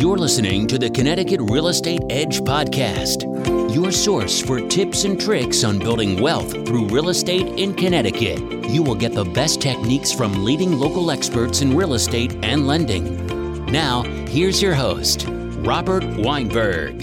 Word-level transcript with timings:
You're 0.00 0.16
listening 0.16 0.66
to 0.68 0.78
the 0.78 0.88
Connecticut 0.88 1.42
Real 1.42 1.68
Estate 1.68 2.00
Edge 2.08 2.40
podcast, 2.40 3.24
your 3.74 3.92
source 3.92 4.40
for 4.40 4.58
tips 4.66 5.04
and 5.04 5.20
tricks 5.20 5.62
on 5.62 5.78
building 5.78 6.22
wealth 6.22 6.52
through 6.66 6.86
real 6.86 7.10
estate 7.10 7.46
in 7.46 7.74
Connecticut. 7.74 8.38
You 8.70 8.82
will 8.82 8.94
get 8.94 9.12
the 9.12 9.26
best 9.26 9.60
techniques 9.60 10.10
from 10.10 10.42
leading 10.42 10.78
local 10.78 11.10
experts 11.10 11.60
in 11.60 11.76
real 11.76 11.92
estate 11.92 12.34
and 12.42 12.66
lending. 12.66 13.66
Now, 13.66 14.02
here's 14.26 14.62
your 14.62 14.72
host, 14.72 15.26
Robert 15.28 16.02
Weinberg. 16.16 17.02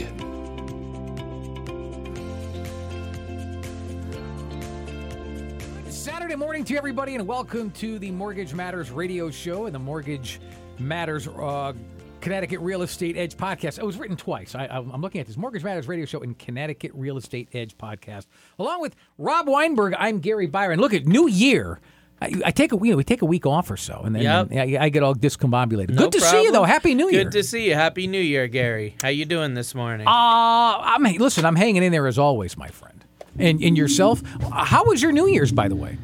Saturday 5.87 6.35
morning 6.35 6.63
to 6.63 6.75
everybody, 6.75 7.13
and 7.13 7.27
welcome 7.27 7.69
to 7.73 7.99
the 7.99 8.09
Mortgage 8.09 8.55
Matters 8.55 8.89
radio 8.89 9.29
show 9.29 9.67
and 9.67 9.75
the 9.75 9.79
Mortgage 9.79 10.39
Matters 10.79 11.27
uh, 11.27 11.73
Connecticut 12.27 12.59
Real 12.59 12.81
Estate 12.81 13.15
Edge 13.15 13.37
podcast. 13.37 13.79
It 13.79 13.85
was 13.85 13.95
written 13.95 14.17
twice. 14.17 14.53
I, 14.53 14.65
am 14.65 15.01
looking 15.01 15.21
at 15.21 15.27
this 15.27 15.37
Mortgage 15.37 15.63
Matters 15.63 15.87
radio 15.87 16.05
show 16.05 16.19
and 16.19 16.37
Connecticut 16.37 16.91
Real 16.93 17.15
Estate 17.15 17.47
Edge 17.53 17.77
podcast, 17.77 18.25
along 18.59 18.81
with 18.81 18.97
Rob 19.17 19.47
Weinberg. 19.47 19.93
I'm 19.97 20.19
Gary 20.19 20.45
Byron. 20.45 20.77
Look 20.81 20.93
at 20.93 21.05
New 21.05 21.29
Year. 21.29 21.79
I, 22.21 22.33
I 22.43 22.51
take 22.51 22.73
a 22.73 22.75
you 22.75 22.91
know, 22.91 22.97
we 22.97 23.05
take 23.05 23.21
a 23.21 23.25
week 23.25 23.45
off 23.45 23.71
or 23.71 23.77
so, 23.77 24.01
and 24.03 24.13
then 24.13 24.23
Yep. 24.23 24.51
I, 24.51 24.77
I 24.87 24.89
get 24.89 25.03
all 25.03 25.15
discombobulated. 25.15 25.91
No 25.91 26.09
Good 26.09 26.19
to 26.19 26.21
see 26.21 26.43
you 26.43 26.51
though. 26.51 26.65
Happy 26.65 26.95
New 26.95 27.09
Year. 27.09 27.23
Good 27.23 27.31
to 27.31 27.43
see 27.43 27.65
you. 27.69 27.75
Happy 27.75 28.07
New 28.07 28.19
Year, 28.19 28.49
Gary. 28.49 28.97
How 29.01 29.07
you 29.07 29.23
doing 29.23 29.53
this 29.53 29.73
morning? 29.73 30.05
Uh, 30.05 30.11
I'm 30.11 31.03
listen. 31.03 31.45
I'm 31.45 31.55
hanging 31.55 31.81
in 31.81 31.93
there 31.93 32.07
as 32.07 32.19
always, 32.19 32.57
my 32.57 32.67
friend. 32.67 33.05
And 33.39 33.63
and 33.63 33.77
yourself. 33.77 34.21
How 34.51 34.83
was 34.83 35.01
your 35.01 35.13
New 35.13 35.27
Year's, 35.27 35.53
by 35.53 35.69
the 35.69 35.77
way? 35.77 35.97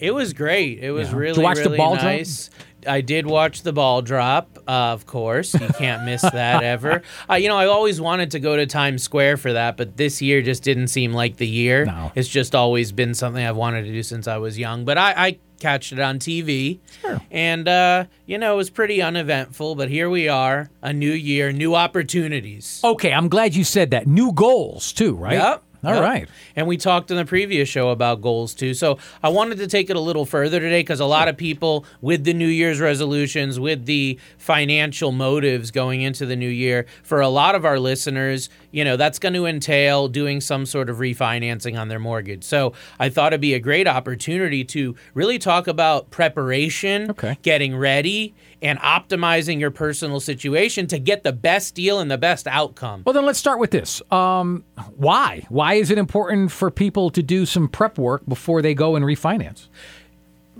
it 0.00 0.12
was 0.14 0.32
great. 0.32 0.78
It 0.80 0.90
was 0.90 1.08
Yeah. 1.08 1.12
Did 1.12 1.20
really, 1.20 1.38
you 1.38 1.44
watch 1.44 1.58
the 1.58 1.76
ball 1.76 1.94
nice. 1.94 2.50
I 2.86 3.00
did 3.00 3.26
watch 3.26 3.62
the 3.62 3.72
ball 3.72 4.02
drop, 4.02 4.58
uh, 4.68 4.70
of 4.92 5.06
course. 5.06 5.54
You 5.54 5.68
can't 5.78 6.04
miss 6.04 6.22
that 6.22 6.62
ever. 6.62 7.02
Uh, 7.28 7.34
you 7.34 7.48
know, 7.48 7.56
I 7.56 7.66
always 7.66 8.00
wanted 8.00 8.30
to 8.32 8.40
go 8.40 8.56
to 8.56 8.66
Times 8.66 9.02
Square 9.02 9.38
for 9.38 9.52
that, 9.52 9.76
but 9.76 9.96
this 9.96 10.20
year 10.22 10.42
just 10.42 10.62
didn't 10.62 10.88
seem 10.88 11.12
like 11.12 11.36
the 11.36 11.46
year. 11.46 11.84
No. 11.84 12.12
It's 12.14 12.28
just 12.28 12.54
always 12.54 12.92
been 12.92 13.14
something 13.14 13.44
I've 13.44 13.56
wanted 13.56 13.84
to 13.84 13.92
do 13.92 14.02
since 14.02 14.26
I 14.28 14.38
was 14.38 14.58
young. 14.58 14.84
But 14.84 14.98
I, 14.98 15.12
I 15.16 15.38
catched 15.60 15.92
it 15.92 16.00
on 16.00 16.18
TV. 16.18 16.80
Sure. 17.00 17.20
And, 17.30 17.68
uh, 17.68 18.04
you 18.26 18.38
know, 18.38 18.54
it 18.54 18.56
was 18.56 18.70
pretty 18.70 19.00
uneventful, 19.00 19.74
but 19.76 19.88
here 19.88 20.10
we 20.10 20.28
are, 20.28 20.70
a 20.82 20.92
new 20.92 21.12
year, 21.12 21.52
new 21.52 21.74
opportunities. 21.74 22.80
Okay, 22.82 23.12
I'm 23.12 23.28
glad 23.28 23.54
you 23.54 23.64
said 23.64 23.90
that. 23.92 24.06
New 24.06 24.32
goals 24.32 24.92
too, 24.92 25.14
right? 25.14 25.34
Yep. 25.34 25.62
All 25.84 25.94
Yep. 25.94 26.02
right. 26.02 26.28
And 26.56 26.66
we 26.66 26.76
talked 26.76 27.10
in 27.10 27.16
the 27.16 27.24
previous 27.24 27.68
show 27.68 27.88
about 27.90 28.20
goals 28.20 28.54
too. 28.54 28.74
So 28.74 28.98
I 29.22 29.28
wanted 29.30 29.58
to 29.58 29.66
take 29.66 29.88
it 29.90 29.96
a 29.96 30.00
little 30.00 30.26
further 30.26 30.60
today 30.60 30.80
because 30.80 31.00
a 31.00 31.06
lot 31.06 31.28
of 31.28 31.36
people 31.36 31.84
with 32.00 32.24
the 32.24 32.34
New 32.34 32.46
Year's 32.48 32.80
resolutions, 32.80 33.58
with 33.58 33.86
the 33.86 34.18
financial 34.38 35.12
motives 35.12 35.70
going 35.70 36.02
into 36.02 36.26
the 36.26 36.36
new 36.36 36.48
year, 36.48 36.86
for 37.02 37.20
a 37.20 37.28
lot 37.28 37.54
of 37.54 37.64
our 37.64 37.78
listeners, 37.78 38.50
you 38.72 38.84
know, 38.84 38.96
that's 38.96 39.18
going 39.18 39.32
to 39.34 39.46
entail 39.46 40.08
doing 40.08 40.40
some 40.40 40.66
sort 40.66 40.90
of 40.90 40.98
refinancing 40.98 41.78
on 41.78 41.88
their 41.88 41.98
mortgage. 41.98 42.44
So 42.44 42.72
I 42.98 43.08
thought 43.08 43.32
it'd 43.32 43.40
be 43.40 43.54
a 43.54 43.58
great 43.60 43.86
opportunity 43.86 44.64
to 44.64 44.94
really 45.14 45.38
talk 45.38 45.66
about 45.66 46.10
preparation, 46.10 47.10
Okay. 47.10 47.36
getting 47.42 47.76
ready, 47.76 48.34
and 48.62 48.78
optimizing 48.80 49.58
your 49.58 49.70
personal 49.70 50.20
situation 50.20 50.86
to 50.88 50.98
get 50.98 51.22
the 51.22 51.32
best 51.32 51.74
deal 51.74 51.98
and 51.98 52.10
the 52.10 52.18
best 52.18 52.46
outcome. 52.46 53.02
Well, 53.06 53.12
then 53.14 53.24
let's 53.24 53.38
start 53.38 53.58
with 53.58 53.70
this. 53.70 54.02
Um, 54.10 54.64
why? 54.96 55.46
Why 55.48 55.69
is 55.74 55.90
it 55.90 55.98
important 55.98 56.52
for 56.52 56.70
people 56.70 57.10
to 57.10 57.22
do 57.22 57.46
some 57.46 57.68
prep 57.68 57.98
work 57.98 58.26
before 58.26 58.62
they 58.62 58.74
go 58.74 58.96
and 58.96 59.04
refinance? 59.04 59.68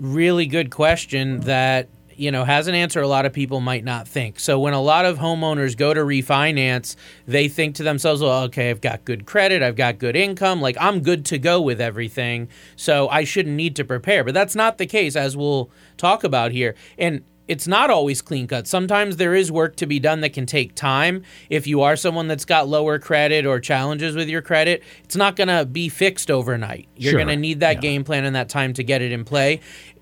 really 0.01 0.47
good 0.47 0.71
question 0.71 1.41
that 1.41 1.87
you 2.15 2.31
know 2.31 2.43
has 2.43 2.67
an 2.67 2.75
answer 2.75 3.01
a 3.01 3.07
lot 3.07 3.25
of 3.25 3.31
people 3.31 3.61
might 3.61 3.83
not 3.83 4.07
think. 4.07 4.39
So 4.39 4.59
when 4.59 4.73
a 4.73 4.81
lot 4.81 5.05
of 5.05 5.19
homeowners 5.19 5.77
go 5.77 5.93
to 5.93 6.01
refinance, 6.01 6.95
they 7.27 7.47
think 7.47 7.75
to 7.75 7.83
themselves, 7.83 8.21
"Well, 8.21 8.43
okay, 8.43 8.69
I've 8.69 8.81
got 8.81 9.05
good 9.05 9.25
credit, 9.25 9.61
I've 9.61 9.75
got 9.75 9.99
good 9.99 10.15
income, 10.15 10.61
like 10.61 10.75
I'm 10.79 11.01
good 11.01 11.23
to 11.25 11.37
go 11.37 11.61
with 11.61 11.79
everything, 11.79 12.49
so 12.75 13.07
I 13.09 13.23
shouldn't 13.23 13.55
need 13.55 13.75
to 13.77 13.83
prepare." 13.85 14.23
But 14.23 14.33
that's 14.33 14.55
not 14.55 14.77
the 14.77 14.85
case 14.85 15.15
as 15.15 15.37
we'll 15.37 15.69
talk 15.97 16.23
about 16.23 16.51
here. 16.51 16.75
And 16.97 17.21
it's 17.51 17.67
not 17.67 17.89
always 17.89 18.21
clean 18.21 18.47
cut. 18.47 18.65
Sometimes 18.65 19.17
there 19.17 19.35
is 19.35 19.51
work 19.51 19.75
to 19.75 19.85
be 19.85 19.99
done 19.99 20.21
that 20.21 20.31
can 20.31 20.45
take 20.45 20.73
time. 20.73 21.21
If 21.49 21.67
you 21.67 21.81
are 21.81 21.97
someone 21.97 22.29
that's 22.29 22.45
got 22.45 22.69
lower 22.69 22.97
credit 22.97 23.45
or 23.45 23.59
challenges 23.59 24.15
with 24.15 24.29
your 24.29 24.41
credit, 24.41 24.81
it's 25.03 25.17
not 25.17 25.35
going 25.35 25.49
to 25.49 25.65
be 25.65 25.89
fixed 25.89 26.31
overnight. 26.31 26.87
You're 26.95 27.11
Sure. 27.11 27.19
going 27.19 27.27
to 27.27 27.35
need 27.35 27.59
that 27.59 27.75
Yeah. 27.75 27.81
game 27.81 28.03
plan 28.05 28.23
and 28.23 28.33
that 28.37 28.47
time 28.47 28.71
to 28.75 28.83
get 28.83 29.01
it 29.01 29.11
in 29.11 29.25
play. 29.25 29.59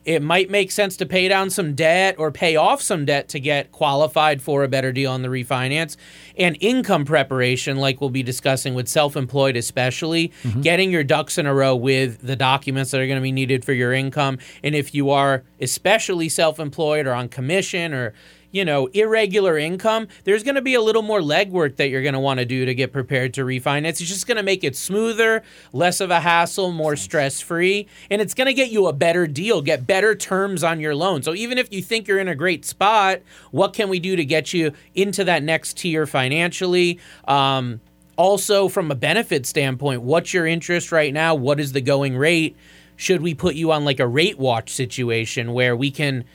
It 0.09 0.24
might 0.24 0.50
make 0.50 0.72
sense 0.72 0.97
to 0.97 1.06
pay 1.06 1.28
down 1.28 1.52
some 1.52 1.75
debt 1.75 2.16
or 2.18 2.31
pay 2.31 2.56
off 2.56 2.81
some 2.81 3.06
debt 3.06 3.28
to 3.28 3.40
get 3.40 3.72
qualified 3.72 4.42
for 4.42 4.64
a 4.64 4.68
better 4.68 4.92
deal 4.92 5.12
on 5.12 5.22
the 5.22 5.28
refinance. 5.28 5.97
And 6.36 6.58
income 6.59 7.06
preparation, 7.06 7.78
like 7.78 8.02
we'll 8.02 8.09
be 8.09 8.24
discussing 8.24 8.74
with 8.74 8.88
self 8.88 9.16
employed, 9.16 9.56
especially, 9.56 10.30
mm-hmm. 10.42 10.62
getting 10.62 10.90
your 10.90 11.03
ducks 11.03 11.38
in 11.38 11.46
a 11.46 11.53
row 11.53 11.75
with 11.75 12.25
the 12.25 12.36
documents 12.36 12.90
that 12.90 13.00
are 13.00 13.06
going 13.06 13.19
to 13.19 13.22
be 13.22 13.31
needed 13.31 13.64
for 13.64 13.72
your 13.72 13.94
income. 13.94 14.40
And 14.64 14.74
if 14.74 14.96
you 14.96 15.12
are 15.12 15.44
especially 15.62 16.28
self 16.28 16.59
employed 16.59 17.06
or 17.06 17.14
on 17.14 17.30
commission 17.30 17.94
or 17.94 18.16
you 18.52 18.66
know, 18.66 18.88
irregular 18.88 19.58
income, 19.58 20.08
there's 20.24 20.44
going 20.44 20.56
to 20.56 20.62
be 20.62 20.74
a 20.74 20.82
little 20.82 21.02
more 21.02 21.20
legwork 21.20 21.76
that 21.76 21.90
you're 21.90 22.02
going 22.02 22.14
to 22.14 22.20
want 22.20 22.40
to 22.40 22.46
do 22.46 22.66
to 22.66 22.74
get 22.74 22.92
prepared 22.92 23.34
to 23.36 23.46
refinance. 23.46 23.90
It's 23.90 24.08
just 24.08 24.28
going 24.28 24.38
to 24.38 24.44
make 24.44 24.64
it 24.64 24.76
smoother, 24.76 25.44
less 25.72 26.02
of 26.02 26.10
a 26.10 26.20
hassle, 26.20 26.72
more 26.72 26.96
stress 26.96 27.42
free, 27.42 27.88
and 28.10 28.22
it's 28.22 28.34
going 28.34 28.48
to 28.48 28.54
get 28.54 28.72
you 28.72 28.88
a 28.88 28.94
better 28.94 29.28
deal, 29.28 29.62
get 29.62 29.86
better 29.86 30.16
terms 30.16 30.64
on 30.64 30.80
your 30.80 30.96
loan. 30.96 31.22
So 31.22 31.36
even 31.36 31.58
if 31.58 31.72
you 31.72 31.82
think 31.82 32.08
you're 32.08 32.20
in 32.20 32.28
a 32.28 32.36
great 32.36 32.66
spot, 32.66 33.22
what 33.52 33.74
can 33.74 33.90
we 33.90 34.00
do 34.00 34.16
to 34.16 34.26
get 34.26 34.54
you 34.54 34.74
into 34.96 35.24
that 35.26 35.44
next 35.44 35.78
tier 35.78 36.08
financially? 36.08 37.00
Um, 37.28 37.81
also, 38.16 38.68
from 38.68 38.92
a 38.92 38.96
benefit 38.96 39.46
standpoint, 39.46 40.02
what's 40.02 40.34
your 40.34 40.46
interest 40.46 40.92
right 40.92 41.14
now? 41.14 41.36
What 41.36 41.60
is 41.60 41.72
the 41.72 41.81
going 41.81 42.18
rate? 42.18 42.58
Should 42.98 43.22
we 43.22 43.34
put 43.34 43.56
you 43.56 43.72
on 43.72 43.86
like 43.86 44.02
a 44.02 44.08
rate 44.08 44.38
watch 44.38 44.72
situation 44.72 45.54
where 45.54 45.74
we 45.74 45.90
can 45.90 46.26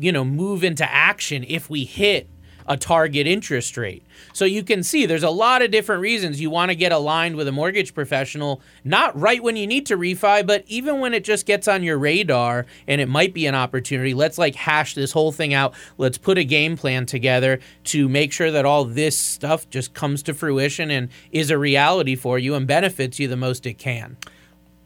you 0.00 0.12
know, 0.12 0.24
move 0.24 0.64
into 0.64 0.90
action 0.90 1.44
if 1.48 1.68
we 1.70 1.84
hit 1.84 2.28
a 2.68 2.76
target 2.76 3.26
interest 3.26 3.76
rate. 3.76 4.04
So 4.32 4.44
you 4.44 4.62
can 4.62 4.82
see 4.82 5.06
there's 5.06 5.22
a 5.22 5.30
lot 5.30 5.62
of 5.62 5.70
different 5.70 6.02
reasons 6.02 6.40
you 6.40 6.50
want 6.50 6.70
to 6.70 6.74
get 6.74 6.92
aligned 6.92 7.36
with 7.36 7.48
a 7.48 7.52
mortgage 7.52 7.94
professional, 7.94 8.60
not 8.84 9.18
right 9.18 9.42
when 9.42 9.56
you 9.56 9.66
need 9.66 9.86
to 9.86 9.96
refi, 9.96 10.46
but 10.46 10.64
even 10.66 11.00
when 11.00 11.14
it 11.14 11.24
just 11.24 11.46
gets 11.46 11.66
on 11.66 11.82
your 11.82 11.98
radar 11.98 12.66
and 12.86 13.00
it 13.00 13.08
might 13.08 13.32
be 13.32 13.46
an 13.46 13.54
opportunity. 13.54 14.12
Let's 14.12 14.36
like 14.36 14.54
hash 14.54 14.94
this 14.94 15.12
whole 15.12 15.32
thing 15.32 15.54
out. 15.54 15.74
Let's 15.96 16.18
put 16.18 16.36
a 16.36 16.44
game 16.44 16.76
plan 16.76 17.06
together 17.06 17.58
to 17.84 18.08
make 18.08 18.32
sure 18.32 18.50
that 18.50 18.66
all 18.66 18.84
this 18.84 19.18
stuff 19.18 19.68
just 19.70 19.94
comes 19.94 20.22
to 20.24 20.34
fruition 20.34 20.90
and 20.90 21.08
is 21.32 21.50
a 21.50 21.58
reality 21.58 22.16
for 22.16 22.38
you 22.38 22.54
and 22.54 22.66
benefits 22.66 23.18
you 23.18 23.28
the 23.28 23.36
most 23.36 23.64
it 23.64 23.78
can. 23.78 24.18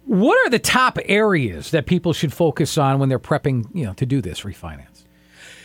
What 0.05 0.47
are 0.47 0.51
the 0.51 0.59
top 0.59 0.99
areas 1.05 1.71
that 1.71 1.87
people 1.87 2.13
should 2.13 2.33
focus 2.33 2.77
on 2.77 2.99
when 2.99 3.09
they're 3.09 3.19
prepping, 3.19 3.67
you 3.75 3.85
know, 3.85 3.93
to 3.95 4.07
do 4.07 4.21
this 4.21 4.41
refinance? 4.41 5.05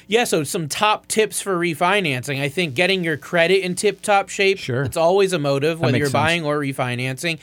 Yeah, 0.07 0.23
so 0.23 0.43
some 0.43 0.69
top 0.69 1.07
tips 1.07 1.41
for 1.41 1.57
refinancing. 1.57 2.41
I 2.41 2.47
think 2.47 2.75
getting 2.75 3.03
your 3.03 3.17
credit 3.17 3.63
in 3.63 3.75
tip 3.75 4.01
top 4.01 4.29
shape. 4.29 4.57
Sure. 4.57 4.83
It's 4.83 4.95
always 4.95 5.33
a 5.33 5.39
motive, 5.39 5.81
whether 5.81 5.97
you're 5.97 6.07
sense. 6.07 6.13
buying 6.13 6.45
or 6.45 6.59
refinancing. 6.59 7.39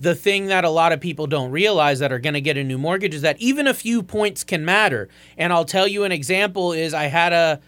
The 0.00 0.14
thing 0.14 0.46
that 0.46 0.64
a 0.64 0.70
lot 0.70 0.92
of 0.92 1.00
people 1.00 1.26
don't 1.26 1.50
realize 1.50 1.98
that 2.00 2.10
are 2.10 2.18
going 2.18 2.34
to 2.34 2.40
get 2.40 2.56
a 2.56 2.64
new 2.64 2.78
mortgage 2.78 3.14
is 3.14 3.22
that 3.22 3.36
even 3.38 3.68
a 3.68 3.74
few 3.74 4.02
points 4.02 4.42
can 4.42 4.64
matter. 4.64 5.08
And 5.36 5.52
I'll 5.52 5.66
tell 5.66 5.86
you 5.86 6.04
an 6.04 6.10
example 6.10 6.72
is 6.72 6.94
I 6.94 7.04
had 7.04 7.32
a 7.32 7.60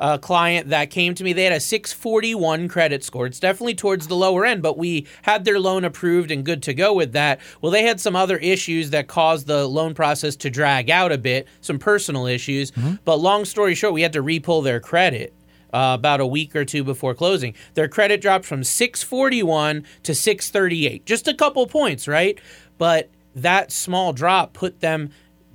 a 0.00 0.18
client 0.18 0.70
that 0.70 0.90
came 0.90 1.14
to 1.14 1.22
me. 1.22 1.32
They 1.32 1.44
had 1.44 1.52
a 1.52 1.60
641 1.60 2.68
credit 2.68 3.04
score. 3.04 3.26
It's 3.26 3.38
definitely 3.38 3.74
towards 3.74 4.08
the 4.08 4.16
lower 4.16 4.44
end, 4.46 4.62
but 4.62 4.78
we 4.78 5.06
had 5.22 5.44
their 5.44 5.60
loan 5.60 5.84
approved 5.84 6.30
and 6.30 6.44
good 6.44 6.62
to 6.64 6.74
go 6.74 6.94
with 6.94 7.12
that. 7.12 7.38
Well, 7.60 7.70
they 7.70 7.82
had 7.82 8.00
some 8.00 8.16
other 8.16 8.38
issues 8.38 8.90
that 8.90 9.06
caused 9.08 9.46
the 9.46 9.66
loan 9.66 9.94
process 9.94 10.36
to 10.36 10.50
drag 10.50 10.88
out 10.90 11.12
a 11.12 11.18
bit, 11.18 11.46
some 11.60 11.78
personal 11.78 12.26
issues. 12.26 12.72
But 13.04 13.16
long 13.20 13.44
story 13.44 13.74
short, 13.74 13.92
we 13.92 14.02
had 14.02 14.14
to 14.14 14.22
repull 14.22 14.64
their 14.64 14.80
credit. 14.80 15.34
Uh, 15.72 15.94
about 15.96 16.18
a 16.18 16.26
week 16.26 16.56
or 16.56 16.64
two 16.64 16.82
before 16.82 17.14
closing, 17.14 17.54
their 17.74 17.86
credit 17.86 18.20
dropped 18.20 18.44
from 18.44 18.64
641 18.64 19.84
to 20.02 20.16
638, 20.16 21.06
just 21.06 21.28
a 21.28 21.34
couple 21.34 21.64
points, 21.68 22.08
right? 22.08 22.40
But 22.76 23.08
that 23.36 23.70
small 23.70 24.12
drop 24.12 24.52
put 24.52 24.80
them 24.80 25.10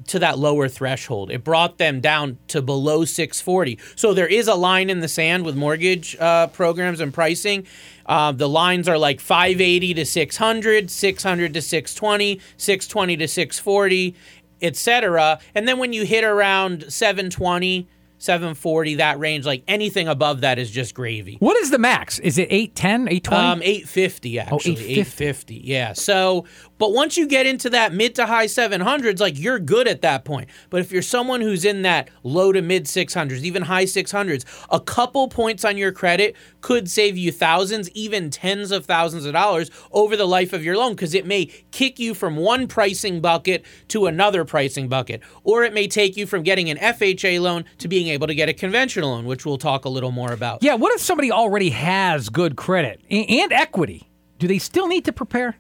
to 0.08 0.20
that 0.20 0.38
lower 0.38 0.68
threshold. 0.68 1.32
It 1.32 1.44
brought 1.44 1.78
them 1.78 2.00
down 2.00 2.38
to 2.50 2.62
below 2.62 3.06
640. 3.06 3.80
So 3.96 4.14
there 4.14 4.28
is 4.28 4.48
a 4.48 4.56
line 4.56 4.90
in 4.90 5.00
the 5.00 5.08
sand 5.08 5.46
with 5.46 5.56
mortgage 5.56 6.16
uh, 6.20 6.48
programs 6.48 7.00
and 7.00 7.14
pricing. 7.14 7.66
Uh, 8.06 8.32
the 8.32 8.50
lines 8.50 8.88
are 8.88 8.98
like 8.98 9.20
580 9.20 9.96
to 9.96 10.06
600, 10.06 10.92
600 10.92 11.54
to 11.54 11.62
620, 11.62 12.40
620 12.58 13.18
to 13.18 13.28
640, 13.28 14.16
etc. 14.62 15.40
And 15.54 15.68
then 15.68 15.80
when 15.80 15.94
you 15.94 16.06
hit 16.06 16.24
around 16.24 16.92
720, 16.92 17.88
740, 18.18 18.96
that 18.96 19.20
range. 19.20 19.46
Like 19.46 19.64
anything 19.68 20.08
above 20.08 20.42
that 20.42 20.60
is 20.60 20.72
just 20.72 20.94
gravy. 20.94 21.38
What 21.40 21.58
is 21.58 21.72
the 21.72 21.80
max? 21.80 22.20
Is 22.20 22.38
it 22.38 22.48
810, 22.50 23.08
820? 23.08 23.48
Um, 23.48 23.62
850 23.62 24.40
actually. 24.40 24.72
850. 24.72 24.94
850. 24.94 25.56
Yeah. 25.64 25.94
So, 25.94 26.46
but 26.78 26.94
once 26.94 27.18
you 27.18 27.28
get 27.28 27.46
into 27.46 27.70
that 27.72 27.94
mid 27.94 28.16
to 28.16 28.26
high 28.26 28.48
700s, 28.48 29.20
like 29.20 29.40
you're 29.40 29.60
good 29.60 29.88
at 29.88 30.02
that 30.02 30.26
point. 30.26 30.50
But 30.70 30.82
if 30.82 30.92
you're 30.92 31.02
someone 31.02 31.42
who's 31.42 31.66
in 31.66 31.84
that 31.84 32.10
low 32.24 32.52
to 32.52 32.62
mid 32.62 32.86
600s, 32.86 33.44
even 33.44 33.64
high 33.64 33.86
600s, 33.86 34.46
a 34.70 34.80
couple 34.80 35.28
points 35.28 35.66
on 35.66 35.78
your 35.78 35.92
credit 35.92 36.36
could 36.66 36.90
save 36.90 37.16
you 37.16 37.32
thousands, 37.32 37.92
even 37.92 38.32
tens 38.32 38.72
of 38.72 38.88
thousands 38.88 39.24
of 39.24 39.34
dollars 39.34 39.70
over 39.92 40.18
the 40.18 40.26
life 40.26 40.52
of 40.52 40.64
your 40.64 40.76
loan 40.76 40.94
because 40.94 41.14
it 41.14 41.24
may 41.24 41.46
kick 41.70 42.00
you 42.00 42.16
from 42.16 42.36
one 42.36 42.68
pricing 42.68 43.22
bucket 43.22 43.64
to 43.88 44.08
another 44.08 44.44
pricing 44.44 44.88
bucket, 44.88 45.22
or 45.44 45.64
it 45.64 45.76
may 45.76 45.88
take 45.88 46.18
you 46.18 46.26
from 46.26 46.42
getting 46.42 46.72
an 46.72 46.78
FHA 46.78 47.40
loan 47.40 47.66
to 47.78 47.88
being 47.88 48.08
able 48.08 48.26
to 48.26 48.34
get 48.34 48.50
a 48.50 48.54
conventional 48.54 49.12
loan, 49.12 49.26
which 49.26 49.46
we'll 49.46 49.60
talk 49.60 49.86
a 49.86 49.90
little 49.90 50.10
more 50.10 50.32
about. 50.32 50.64
yeah, 50.64 50.74
what 50.74 50.92
if 50.96 51.02
somebody 51.02 51.32
already 51.32 51.70
has 51.70 52.30
good 52.30 52.56
credit 52.56 53.00
and 53.12 53.54
equity? 53.54 54.10
Do 54.40 54.48
they 54.48 54.58
still 54.58 54.88
need 54.88 55.06
to 55.06 55.14
prepare? 55.14 55.58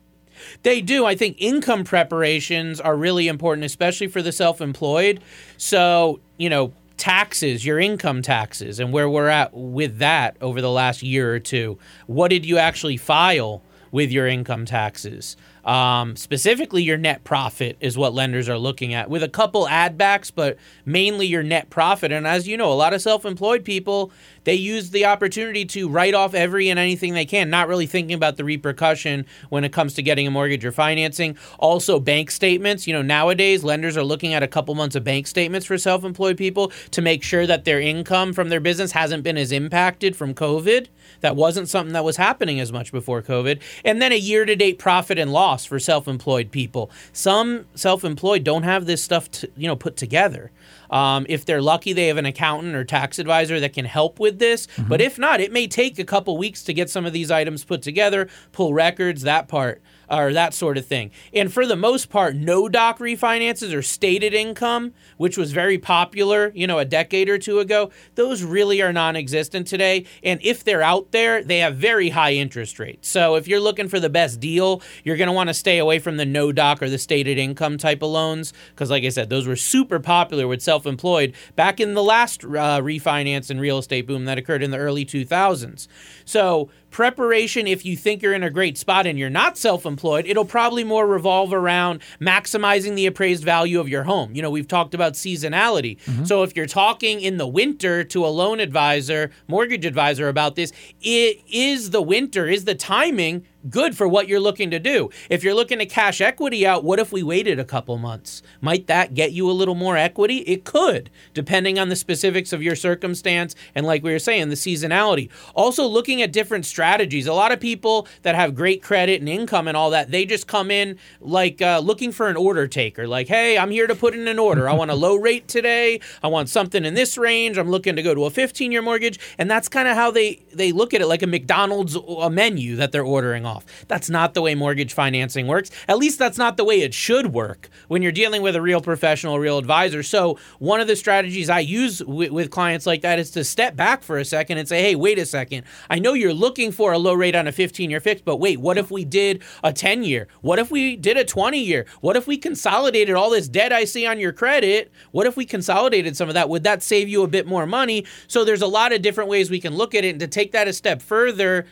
They 0.64 0.82
do. 0.82 1.06
I 1.06 1.14
think 1.14 1.38
income 1.38 1.84
preparations 1.84 2.82
are 2.82 2.98
really 2.98 3.28
important, 3.28 3.64
especially 3.64 4.08
for 4.08 4.24
the 4.24 4.32
self 4.32 4.60
employed. 4.60 5.22
So, 5.58 6.20
you 6.38 6.50
know, 6.50 6.74
taxes, 6.98 7.66
your 7.66 7.80
income 7.80 8.22
taxes, 8.22 8.80
and 8.80 8.92
where 8.94 9.10
we're 9.10 9.28
at 9.28 9.54
with 9.54 9.98
that 10.00 10.38
over 10.42 10.62
the 10.62 10.72
last 10.72 11.04
year 11.04 11.34
or 11.34 11.40
two. 11.40 11.78
What 12.08 12.30
did 12.30 12.46
you 12.46 12.58
actually 12.58 12.98
file 12.98 13.62
with 13.92 14.12
your 14.12 14.28
income 14.28 14.66
taxes? 14.66 15.38
Um, 15.66 16.16
specifically, 16.16 16.84
your 16.84 16.98
net 16.98 17.24
profit 17.24 17.76
is 17.80 17.98
what 17.98 18.14
lenders 18.14 18.48
are 18.48 18.58
looking 18.58 18.94
at 18.94 19.10
with 19.10 19.24
a 19.24 19.30
couple 19.30 19.68
add 19.68 19.98
backs, 19.98 20.30
but 20.30 20.58
mainly 20.86 21.26
your 21.26 21.44
net 21.44 21.70
profit. 21.70 22.12
And 22.12 22.28
as 22.28 22.48
you 22.48 22.56
know, 22.56 22.72
a 22.72 22.76
lot 22.76 22.94
of 22.94 23.02
self 23.02 23.26
employed 23.26 23.66
people, 23.66 24.12
they 24.46 24.56
use 24.56 24.92
the 24.92 25.06
opportunity 25.06 25.66
to 25.66 25.90
write 25.90 26.14
off 26.14 26.34
every 26.34 26.70
and 26.70 26.80
anything 26.80 27.14
they 27.14 27.26
can, 27.26 27.50
not 27.50 27.68
really 27.68 27.86
thinking 27.86 28.16
about 28.16 28.38
the 28.38 28.44
repercussion 28.44 29.26
when 29.50 29.64
it 29.64 29.74
comes 29.74 29.94
to 29.96 30.02
getting 30.02 30.26
a 30.26 30.32
mortgage 30.32 30.64
or 30.64 30.72
financing. 30.72 31.38
Also, 31.60 32.00
bank 32.00 32.32
statements. 32.32 32.88
You 32.88 32.94
know, 32.94 33.02
nowadays, 33.02 33.64
lenders 33.64 33.98
are 33.98 34.04
looking 34.04 34.34
at 34.34 34.44
a 34.44 34.48
couple 34.48 34.74
months 34.76 34.96
of 34.96 35.04
bank 35.04 35.28
statements 35.28 35.66
for 35.66 35.78
self 35.78 36.04
employed 36.04 36.38
people 36.38 36.72
to 36.92 37.02
make 37.02 37.24
sure 37.24 37.46
that 37.46 37.66
their 37.66 37.82
income 37.82 38.34
from 38.34 38.50
their 38.50 38.60
business 38.60 38.94
hasn't 38.94 39.24
been 39.24 39.38
as 39.38 39.52
impacted 39.52 40.16
from 40.16 40.34
COVID. 40.34 40.88
That 41.22 41.36
wasn't 41.36 41.70
something 41.70 41.94
that 41.94 42.04
was 42.04 42.18
happening 42.18 42.60
as 42.60 42.72
much 42.72 42.92
before 42.92 43.22
COVID. 43.22 43.62
And 43.84 44.02
then 44.02 44.12
a 44.12 44.18
year 44.18 44.46
to 44.46 44.56
date 44.56 44.80
profit 44.80 45.18
and 45.18 45.32
loss 45.32 45.66
for 45.66 45.80
self-employed 45.80 46.52
people. 46.52 46.92
Some 47.14 47.66
self-employed 47.76 48.44
don't 48.44 48.64
have 48.64 48.86
this 48.86 49.04
stuff 49.04 49.30
to, 49.32 49.50
you 49.56 49.68
know 49.68 49.76
put 49.76 49.98
together. 49.98 50.52
Um, 50.90 51.26
if 51.30 51.46
they're 51.46 51.62
lucky, 51.62 51.94
they 51.94 52.08
have 52.08 52.18
an 52.18 52.26
accountant 52.26 52.76
or 52.76 52.84
tax 52.84 53.20
advisor 53.20 53.60
that 53.60 53.74
can 53.74 53.86
help 53.86 54.20
with 54.20 54.35
this. 54.40 54.68
But 54.78 55.00
mm-hmm. 55.00 55.02
if 55.02 55.20
not, 55.20 55.42
it 55.42 55.52
may 55.52 55.68
take 55.68 56.00
a 56.00 56.04
couple 56.04 56.38
weeks 56.38 56.64
to 56.64 56.74
get 56.74 56.90
some 56.90 57.06
of 57.06 57.14
these 57.14 57.32
items 57.32 57.64
put 57.64 57.82
together, 57.82 58.28
pull 58.52 58.74
records, 58.74 59.24
that 59.24 59.48
part 59.48 59.82
or 60.10 60.34
that 60.34 60.54
sort 60.54 60.78
of 60.78 60.86
thing. 60.86 61.12
And 61.34 61.52
for 61.52 61.66
the 61.66 61.76
most 61.76 62.10
part, 62.10 62.36
no 62.36 62.70
doc 62.70 63.00
refinances 63.00 63.74
or 63.74 63.82
stated 63.82 64.34
income, 64.34 64.94
which 65.18 65.38
was 65.38 65.52
very 65.52 65.78
popular, 65.78 66.52
you 66.56 66.68
know, 66.68 66.80
a 66.80 66.86
decade 66.86 67.30
or 67.30 67.38
two 67.38 67.60
ago, 67.60 67.92
those 68.16 68.44
really 68.44 68.82
are 68.82 68.94
non-existent 68.94 69.68
today. 69.68 70.06
And 70.24 70.40
if 70.44 70.64
they're 70.64 70.82
out 70.82 71.12
there, 71.12 71.44
they 71.44 71.60
have 71.60 71.76
very 71.76 72.10
high 72.10 72.34
interest 72.34 72.80
rates. 72.80 73.08
So 73.08 73.36
if 73.36 73.48
you're 73.48 73.60
looking 73.60 73.88
for 73.88 74.00
the 74.00 74.10
best 74.10 74.40
deal, 74.40 74.82
you're 75.04 75.18
going 75.18 75.28
to 75.28 75.34
want 75.34 75.50
to 75.50 75.54
stay 75.54 75.78
away 75.78 76.00
from 76.00 76.18
the 76.18 76.26
no 76.26 76.52
doc 76.52 76.82
or 76.82 76.90
the 76.90 76.98
stated 76.98 77.38
income 77.38 77.78
type 77.78 78.02
of 78.02 78.10
loans 78.10 78.54
because 78.70 78.90
like 78.90 79.04
I 79.04 79.10
said, 79.10 79.30
those 79.30 79.48
were 79.48 79.56
super 79.56 80.00
popular 80.00 80.48
with 80.48 80.62
self-employed 80.62 81.34
back 81.56 81.80
in 81.80 81.94
the 81.94 82.04
last 82.04 82.44
uh, 82.44 82.82
refinance 82.82 83.50
and 83.50 83.60
real 83.60 83.78
estate 83.78 84.08
boom 84.08 84.26
that 84.26 84.38
occurred 84.38 84.64
in 84.64 84.72
the 84.72 84.78
early 84.78 85.06
2000s. 85.06 85.88
So 86.26 86.70
preparation 86.96 87.68
if 87.68 87.84
you 87.84 87.94
think 87.94 88.22
you're 88.22 88.34
in 88.34 88.42
a 88.42 88.50
great 88.50 88.78
spot 88.78 89.06
and 89.06 89.20
you're 89.20 89.30
not 89.30 89.58
self-employed 89.58 90.26
it'll 90.26 90.46
probably 90.46 90.82
more 90.82 91.06
revolve 91.06 91.52
around 91.52 92.00
maximizing 92.22 92.96
the 92.96 93.06
appraised 93.06 93.44
value 93.44 93.82
of 93.82 93.90
your 93.90 94.04
home. 94.04 94.34
You 94.34 94.42
know 94.42 94.50
we've 94.50 94.66
talked 94.66 94.94
about 94.94 95.12
seasonality. 95.12 96.00
Mm-hmm. 96.04 96.24
So 96.24 96.44
if 96.44 96.56
you're 96.56 96.66
talking 96.66 97.20
in 97.20 97.36
the 97.36 97.46
winter 97.46 98.06
to 98.06 98.26
a 98.26 98.28
loan 98.28 98.62
advisor 98.62 99.30
mortgage 99.50 99.86
advisor 99.86 100.30
about 100.30 100.56
this 100.56 100.72
it 101.02 101.42
is 101.52 101.90
the 101.90 102.02
winter 102.02 102.48
is 102.48 102.64
the 102.64 102.76
timing 102.76 103.46
good 103.70 103.98
for 103.98 104.08
what 104.08 104.28
you're 104.28 104.40
looking 104.40 104.72
to 104.72 104.80
do. 104.80 105.10
If 105.30 105.44
you're 105.44 105.54
looking 105.54 105.80
to 105.80 105.86
cash 105.86 106.22
equity 106.22 106.66
out, 106.66 106.84
what 106.84 107.00
if 107.00 107.12
we 107.12 107.24
waited 107.24 107.60
a 107.60 107.66
couple 107.66 107.98
months? 107.98 108.42
Might 108.62 108.88
that 108.88 109.14
get 109.14 109.32
you 109.32 109.50
a 109.50 109.54
little 109.54 109.76
more 109.76 109.98
equity? 109.98 110.40
It 110.40 110.64
could, 110.64 111.10
depending 111.34 111.80
on 111.80 111.90
the 111.90 111.96
specifics 111.96 112.54
of 112.54 112.62
your 112.62 112.76
circumstance 112.76 113.56
and, 113.74 113.86
like 113.86 114.04
we 114.04 114.12
were 114.12 114.20
saying, 114.20 114.50
the 114.50 114.56
seasonality. 114.56 115.30
Also, 115.54 115.86
looking 115.86 116.22
at 116.22 116.32
different 116.32 116.66
strategies. 116.66 117.28
A 117.28 117.34
lot 117.34 117.52
of 117.52 117.60
people 117.60 118.08
that 118.22 118.36
have 118.36 118.56
great 118.56 118.82
credit 118.82 119.20
and 119.20 119.30
income 119.30 119.68
and 119.68 119.78
all 119.78 119.90
that, 119.92 120.12
they 120.12 120.26
just 120.26 120.48
come 120.48 120.70
in 120.70 120.98
like 121.20 121.62
uh, 121.62 121.80
looking 121.84 122.12
for 122.12 122.28
an 122.28 122.36
order 122.36 122.68
taker. 122.68 123.08
Like, 123.08 123.28
hey, 123.28 123.58
I'm 123.58 123.72
here 123.72 123.88
to 123.88 123.96
put 123.96 124.14
in 124.14 124.28
an 124.28 124.40
order. 124.40 124.70
I 124.70 124.74
want 124.74 124.92
a 124.92 124.96
low 124.96 125.16
rate 125.16 125.48
today. 125.48 126.00
I 126.22 126.28
want 126.28 126.50
something 126.50 126.86
in 126.86 126.94
this 126.94 127.18
range. 127.18 127.58
I'm 127.58 127.70
looking 127.70 127.96
to 127.96 128.04
go 128.04 128.14
to 128.14 128.26
a 128.26 128.30
15 128.30 128.72
year 128.72 128.82
mortgage. 128.82 129.20
And 129.38 129.50
that's 129.50 129.70
kind 129.70 129.88
of 129.88 129.96
how 129.96 130.12
they, 130.12 130.44
they 130.54 130.72
look 130.72 130.94
at 130.94 131.02
it 131.02 131.08
like 131.08 131.24
a 131.24 131.28
McDonald's 131.28 131.96
a 131.96 132.30
menu 132.30 132.76
that 132.76 132.92
they're 132.92 133.04
ordering 133.04 133.46
off. 133.46 133.55
That's 133.88 134.10
not 134.10 134.34
the 134.34 134.42
way 134.42 134.56
mortgage 134.56 134.94
financing 134.94 135.48
works. 135.48 135.72
At 135.88 135.98
least 135.98 136.20
that's 136.20 136.38
not 136.38 136.58
the 136.58 136.64
way 136.64 136.82
it 136.82 136.94
should 136.94 137.34
work 137.34 137.70
when 137.88 138.02
you're 138.02 138.12
dealing 138.12 138.42
with 138.42 138.56
a 138.56 138.62
real 138.62 138.82
professional, 138.82 139.40
real 139.40 139.58
advisor. 139.58 140.04
So, 140.04 140.40
one 140.60 140.80
of 140.80 140.88
the 140.88 140.96
strategies 140.96 141.50
I 141.50 141.60
use 141.60 142.04
with, 142.04 142.32
with 142.32 142.50
clients 142.50 142.86
like 142.86 143.02
that 143.02 143.20
is 143.20 143.32
to 143.32 143.44
step 143.44 143.76
back 143.76 144.04
for 144.04 144.18
a 144.18 144.26
second 144.26 144.58
and 144.58 144.68
say, 144.68 144.82
hey, 144.82 144.96
wait 144.96 145.20
a 145.20 145.26
second. 145.26 145.64
I 145.90 146.00
know 146.00 146.14
you're 146.14 146.34
looking 146.34 146.72
for 146.72 146.94
a 146.94 146.98
low 146.98 147.14
rate 147.14 147.36
on 147.36 147.48
a 147.48 147.52
15 147.52 147.90
year 147.90 148.00
fix, 148.00 148.22
but 148.22 148.38
wait, 148.38 148.60
what 148.60 148.78
if 148.78 148.92
we 148.92 149.06
did 149.06 149.44
a 149.64 149.72
10 149.72 150.04
year? 150.04 150.28
What 150.42 150.60
if 150.60 150.72
we 150.72 150.96
did 150.96 151.18
a 151.18 151.26
20 151.26 151.60
year? 151.60 151.86
What 152.02 152.16
if 152.16 152.28
we 152.28 152.38
consolidated 152.38 153.16
all 153.16 153.30
this 153.30 153.48
debt 153.48 153.72
I 153.72 153.86
see 153.86 154.06
on 154.06 154.20
your 154.20 154.32
credit? 154.32 154.92
What 155.12 155.28
if 155.28 155.38
we 155.38 155.46
consolidated 155.46 156.16
some 156.18 156.28
of 156.28 156.34
that? 156.34 156.50
Would 156.50 156.64
that 156.64 156.84
save 156.84 157.10
you 157.10 157.24
a 157.24 157.28
bit 157.28 157.48
more 157.48 157.66
money? 157.66 158.06
So, 158.28 158.44
there's 158.44 158.62
a 158.62 158.68
lot 158.68 158.94
of 158.94 159.02
different 159.02 159.30
ways 159.30 159.50
we 159.50 159.60
can 159.60 159.76
look 159.76 159.96
at 159.96 160.04
it. 160.06 160.10
And 160.10 160.20
to 160.20 160.28
take 160.28 160.52
that 160.52 160.68
a 160.68 160.74
step 160.74 161.02
further, 161.02 161.66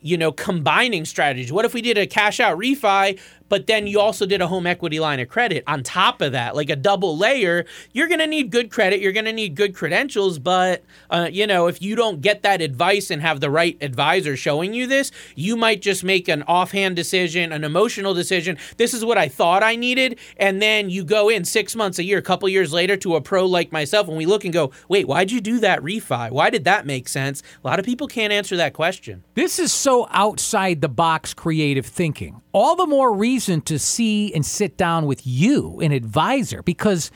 you 0.00 0.16
know, 0.16 0.32
combining 0.32 1.04
strategies. 1.04 1.52
What 1.52 1.64
if 1.64 1.74
we 1.74 1.82
did 1.82 1.98
a 1.98 2.06
cash 2.06 2.40
out 2.40 2.58
refi, 2.58 3.18
but 3.48 3.66
then 3.66 3.86
you 3.86 4.00
also 4.00 4.26
did 4.26 4.40
a 4.40 4.46
home 4.46 4.66
equity 4.66 5.00
line 5.00 5.20
of 5.20 5.28
credit 5.28 5.64
on 5.66 5.82
top 5.82 6.20
of 6.20 6.32
that, 6.32 6.54
like 6.54 6.70
a 6.70 6.76
double 6.76 7.16
layer? 7.16 7.64
You're 7.92 8.08
going 8.08 8.20
to 8.20 8.26
need 8.26 8.50
good 8.50 8.70
credit. 8.70 9.00
You're 9.00 9.12
going 9.12 9.24
to 9.24 9.32
need 9.32 9.54
good 9.54 9.74
credentials. 9.74 10.38
But, 10.38 10.84
uh, 11.10 11.28
you 11.32 11.46
know, 11.46 11.66
if 11.66 11.80
you 11.80 11.96
don't 11.96 12.20
get 12.20 12.42
that 12.42 12.60
advice 12.60 13.10
and 13.10 13.22
have 13.22 13.40
the 13.40 13.50
right 13.50 13.76
advisor 13.80 14.36
showing 14.36 14.74
you 14.74 14.86
this, 14.86 15.10
you 15.34 15.56
might 15.56 15.80
just 15.80 16.04
make 16.04 16.28
an 16.28 16.42
offhand 16.42 16.96
decision, 16.96 17.52
an 17.52 17.64
emotional 17.64 18.14
decision. 18.14 18.58
This 18.76 18.92
is 18.92 19.04
what 19.04 19.16
I 19.16 19.28
thought 19.28 19.62
I 19.62 19.76
needed. 19.76 20.18
And 20.36 20.60
then 20.60 20.90
you 20.90 21.04
go 21.04 21.28
in 21.28 21.44
six 21.44 21.74
months, 21.74 21.98
a 21.98 22.04
year, 22.04 22.18
a 22.18 22.22
couple 22.22 22.48
years 22.48 22.72
later 22.72 22.96
to 22.98 23.16
a 23.16 23.20
pro 23.20 23.46
like 23.46 23.72
myself, 23.72 24.08
and 24.08 24.16
we 24.16 24.26
look 24.26 24.44
and 24.44 24.52
go, 24.52 24.72
wait, 24.88 25.08
why'd 25.08 25.30
you 25.30 25.40
do 25.40 25.60
that 25.60 25.80
refi? 25.80 26.30
Why 26.30 26.50
did 26.50 26.64
that 26.64 26.86
make 26.86 27.08
sense? 27.08 27.42
A 27.64 27.66
lot 27.66 27.78
of 27.78 27.84
people 27.84 28.06
can't 28.06 28.32
answer 28.32 28.56
that 28.56 28.74
question. 28.74 29.24
This 29.34 29.58
is 29.58 29.72
so 29.72 30.06
outside 30.10 30.80
the 30.80 30.88
box 30.88 31.32
creative 31.32 31.86
thinking. 31.86 32.42
All 32.52 32.76
the 32.76 32.86
more 32.86 33.14
reason 33.14 33.37
to 33.46 33.78
see 33.78 34.32
and 34.34 34.44
sit 34.44 34.76
down 34.76 35.06
with 35.06 35.26
you, 35.26 35.80
an 35.80 35.92
advisor, 35.92 36.62
because 36.62 37.10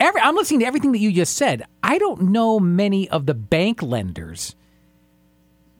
every, 0.00 0.20
I'm 0.20 0.34
listening 0.34 0.60
to 0.60 0.66
everything 0.66 0.92
that 0.92 0.98
you 0.98 1.12
just 1.12 1.36
said. 1.36 1.64
I 1.82 1.98
don't 1.98 2.22
know 2.22 2.60
many 2.60 3.08
of 3.08 3.26
the 3.26 3.34
bank 3.34 3.82
lenders 3.82 4.54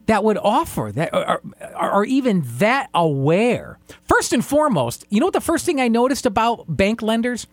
that 0.06 0.24
would 0.24 0.38
offer 0.38 0.90
that 0.94 1.14
are, 1.14 1.40
are, 1.74 1.90
are 1.90 2.04
even 2.04 2.42
that 2.58 2.90
aware. 2.92 3.78
First 4.02 4.32
and 4.32 4.44
foremost, 4.44 5.04
you 5.10 5.20
know 5.20 5.26
what 5.26 5.32
the 5.32 5.40
first 5.40 5.64
thing 5.64 5.80
I 5.80 5.88
noticed 5.88 6.26
about 6.26 6.64
bank 6.68 7.02
lenders? 7.02 7.46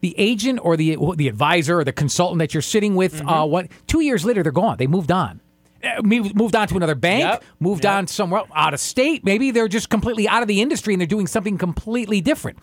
The 0.00 0.14
agent 0.16 0.60
or 0.62 0.78
the 0.78 0.96
the 1.16 1.28
advisor 1.28 1.80
or 1.80 1.84
the 1.84 1.92
consultant 1.92 2.38
that 2.38 2.54
you're 2.54 2.62
sitting 2.62 2.94
with, 2.94 3.20
uh, 3.26 3.44
what 3.44 3.68
two 3.86 4.00
years 4.00 4.24
later 4.24 4.42
they're 4.42 4.50
gone. 4.50 4.78
They 4.78 4.86
moved 4.86 5.12
on. 5.12 5.40
Uh, 5.82 6.02
moved 6.02 6.54
on 6.54 6.68
to 6.68 6.76
another 6.76 6.94
bank, 6.94 7.22
Yep. 7.22 7.44
moved 7.58 7.84
Yep. 7.84 7.92
on 7.94 8.06
somewhere 8.06 8.42
out 8.54 8.74
of 8.74 8.80
state. 8.80 9.24
Maybe 9.24 9.50
they're 9.50 9.66
just 9.68 9.88
completely 9.88 10.28
out 10.28 10.42
of 10.42 10.48
the 10.48 10.60
industry 10.60 10.92
and 10.92 11.00
they're 11.00 11.06
doing 11.06 11.26
something 11.26 11.56
completely 11.56 12.20
different. 12.20 12.58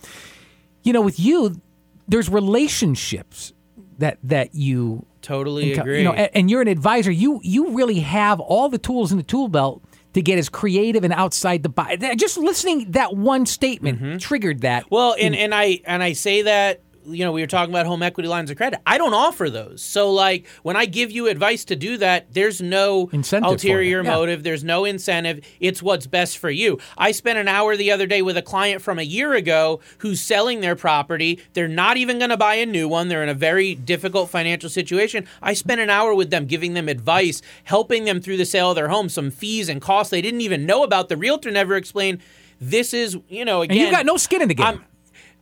You 0.84 0.94
know, 0.94 1.02
with 1.02 1.20
you, 1.20 1.60
there's 2.08 2.30
relationships 2.30 3.54
that 4.00 4.18
that 4.24 4.54
you 4.54 5.06
Totally 5.22 5.72
enco- 5.74 5.82
agree. 5.82 5.98
You 6.00 6.04
know, 6.06 6.14
a- 6.14 6.36
and 6.38 6.50
you're 6.50 6.62
an 6.62 6.68
advisor. 6.68 7.12
You 7.12 7.40
you 7.44 7.72
really 7.72 8.00
have 8.02 8.40
all 8.40 8.70
the 8.70 8.78
tools 8.78 9.12
in 9.12 9.18
the 9.18 9.24
tool 9.24 9.48
belt 9.48 9.82
to 10.14 10.22
get 10.22 10.38
as 10.40 10.48
creative 10.50 11.04
and 11.04 11.12
outside 11.14 11.64
the 11.64 11.70
box. 11.70 11.96
Just 12.18 12.38
listening 12.38 12.92
that 12.92 13.16
one 13.16 13.46
statement 13.46 14.22
triggered 14.22 14.62
that. 14.62 14.84
Mm-hmm. 14.86 14.96
Well, 14.96 15.16
and, 15.20 15.36
and 15.36 15.54
I 15.56 15.80
and 15.86 16.02
I 16.04 16.14
say 16.14 16.44
that 16.44 16.82
you 17.08 17.24
know, 17.24 17.32
we 17.32 17.42
were 17.42 17.48
talking 17.48 17.74
about 17.74 17.86
home 17.86 18.04
equity 18.04 18.28
lines 18.28 18.52
of 18.52 18.58
credit. 18.58 18.80
I 18.86 18.98
don't 18.98 19.14
offer 19.14 19.50
those. 19.50 19.82
So, 19.82 20.12
like, 20.12 20.46
when 20.64 20.76
I 20.76 20.86
give 20.86 21.10
you 21.12 21.28
advice 21.28 21.64
to 21.66 21.76
do 21.76 21.98
that, 21.98 22.34
there's 22.34 22.62
no 22.62 23.10
Incentive 23.14 23.52
ulterior. 23.52 24.04
Yeah. 24.04 24.12
motive. 24.12 24.44
There's 24.44 24.64
no 24.64 24.86
incentive. 24.86 25.40
It's 25.60 25.82
what's 25.82 26.06
best 26.08 26.38
for 26.38 26.50
you. 26.50 26.80
I 26.98 27.12
spent 27.12 27.40
an 27.40 27.48
hour 27.48 27.76
the 27.78 27.92
other 27.92 28.06
day 28.06 28.22
with 28.22 28.38
a 28.38 28.42
client 28.42 28.82
from 28.82 29.00
a 29.00 29.04
year 29.04 29.34
ago 29.34 29.80
who's 30.00 30.20
selling 30.22 30.62
their 30.62 30.76
property. 30.76 31.40
They're 31.54 31.68
not 31.68 31.98
even 31.98 32.18
going 32.20 32.30
to 32.32 32.38
buy 32.38 32.56
a 32.56 32.66
new 32.66 32.88
one. 32.88 33.08
They're 33.08 33.24
in 33.24 33.30
a 33.30 33.34
very 33.34 33.74
difficult 33.76 34.30
financial 34.30 34.70
situation. 34.70 35.26
I 35.42 35.54
spent 35.54 35.80
an 35.82 35.90
hour 35.90 36.14
with 36.14 36.30
them 36.30 36.46
giving 36.46 36.74
them 36.74 36.90
advice, 36.90 37.42
helping 37.64 38.04
them 38.06 38.22
through 38.22 38.38
the 38.38 38.46
sale 38.46 38.72
of 38.72 38.76
their 38.76 38.90
home, 38.90 39.10
some 39.10 39.32
fees 39.32 39.70
and 39.70 39.82
costs 39.82 40.12
they 40.12 40.22
didn't 40.22 40.42
even 40.42 40.66
know 40.66 40.84
about. 40.84 41.10
The 41.10 41.18
realtor 41.18 41.52
never 41.52 41.76
explained. 41.76 42.20
This 42.60 42.94
is, 42.94 43.18
you 43.30 43.46
know, 43.46 43.62
again, 43.62 43.78
And 43.78 43.86
you 43.86 43.92
got 43.92 44.06
no 44.06 44.18
skin 44.18 44.42
in 44.42 44.48
the 44.48 44.56
game. 44.56 44.66
I'm- 44.66 44.84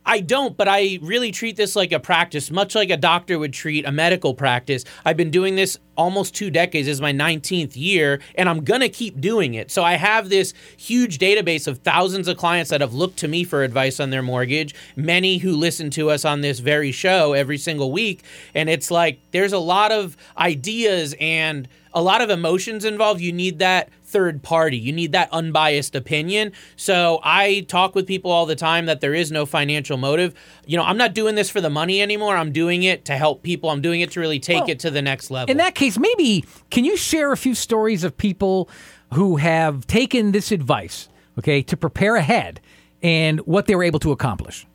I 0.06 0.20
don't, 0.20 0.56
but 0.56 0.68
I 0.68 1.00
really 1.02 1.32
treat 1.32 1.56
this 1.56 1.74
like 1.74 1.90
a 1.90 1.98
practice, 1.98 2.50
much 2.52 2.76
like 2.76 2.90
a 2.90 2.96
doctor 2.96 3.40
would 3.40 3.52
treat 3.52 3.84
a 3.84 3.90
medical 3.90 4.34
practice. 4.34 4.84
I've 5.04 5.16
been 5.16 5.32
doing 5.32 5.56
this 5.56 5.76
almost 5.96 6.34
two 6.34 6.48
decades. 6.48 6.86
This 6.86 6.94
is 6.94 7.00
my 7.00 7.12
19th 7.12 7.72
year, 7.74 8.20
and 8.36 8.48
I'm 8.48 8.64
to 8.64 8.88
keep 8.88 9.20
doing 9.20 9.54
it. 9.54 9.72
So 9.72 9.82
I 9.82 9.94
have 9.94 10.28
this 10.28 10.54
huge 10.76 11.18
database 11.18 11.66
of 11.66 11.78
thousands 11.78 12.28
of 12.28 12.36
clients 12.36 12.70
that 12.70 12.80
have 12.80 12.94
looked 12.94 13.18
to 13.18 13.28
me 13.28 13.42
for 13.42 13.64
advice 13.64 13.98
on 13.98 14.10
their 14.10 14.22
mortgage, 14.22 14.74
many 14.94 15.38
who 15.38 15.56
listen 15.56 15.90
to 15.90 16.10
us 16.10 16.24
on 16.24 16.40
this 16.40 16.60
very 16.60 16.92
show 16.92 17.32
every 17.32 17.58
single 17.58 17.90
week. 17.90 18.22
And 18.54 18.70
it's 18.70 18.92
like 18.92 19.18
there's 19.32 19.52
a 19.52 19.58
lot 19.58 19.90
of 19.90 20.16
ideas 20.38 21.16
and 21.18 21.66
a 21.92 22.02
lot 22.02 22.20
of 22.20 22.30
emotions 22.30 22.84
involved. 22.84 23.20
You 23.20 23.32
need 23.32 23.58
that 23.58 23.88
third 24.06 24.42
party. 24.42 24.78
You 24.78 24.92
need 24.92 25.12
that 25.12 25.28
unbiased 25.32 25.94
opinion. 25.94 26.52
So 26.76 27.20
I 27.22 27.66
talk 27.68 27.94
with 27.94 28.06
people 28.06 28.30
all 28.30 28.46
the 28.46 28.56
time 28.56 28.86
that 28.86 29.00
there 29.00 29.14
is 29.14 29.32
no 29.32 29.46
financial 29.46 29.96
motive. 29.96 30.34
You 30.66 30.76
know, 30.76 30.84
I'm 30.84 30.96
not 30.96 31.14
doing 31.14 31.34
this 31.34 31.50
for 31.50 31.60
the 31.60 31.70
money 31.70 32.00
anymore. 32.00 32.36
I'm 32.36 32.52
doing 32.52 32.82
it 32.84 33.04
to 33.06 33.16
help 33.16 33.42
people. 33.42 33.70
I'm 33.70 33.82
doing 33.82 34.00
it 34.00 34.12
to 34.12 34.20
really 34.20 34.40
take 34.40 34.62
Well, 34.62 34.70
it 34.70 34.78
to 34.80 34.90
the 34.90 35.02
next 35.02 35.30
level. 35.30 35.50
In 35.50 35.58
that 35.58 35.74
case, 35.74 35.98
maybe 35.98 36.44
can 36.70 36.84
you 36.84 36.96
share 36.96 37.32
a 37.32 37.36
few 37.36 37.54
stories 37.54 38.04
of 38.04 38.16
people 38.16 38.70
who 39.14 39.36
have 39.36 39.86
taken 39.86 40.32
this 40.32 40.52
advice, 40.52 41.08
okay, 41.38 41.62
to 41.62 41.76
prepare 41.76 42.16
ahead 42.16 42.60
and 43.02 43.40
what 43.40 43.66
they 43.66 43.74
were 43.74 43.84
able 43.84 44.00
to 44.00 44.12
accomplish? 44.12 44.66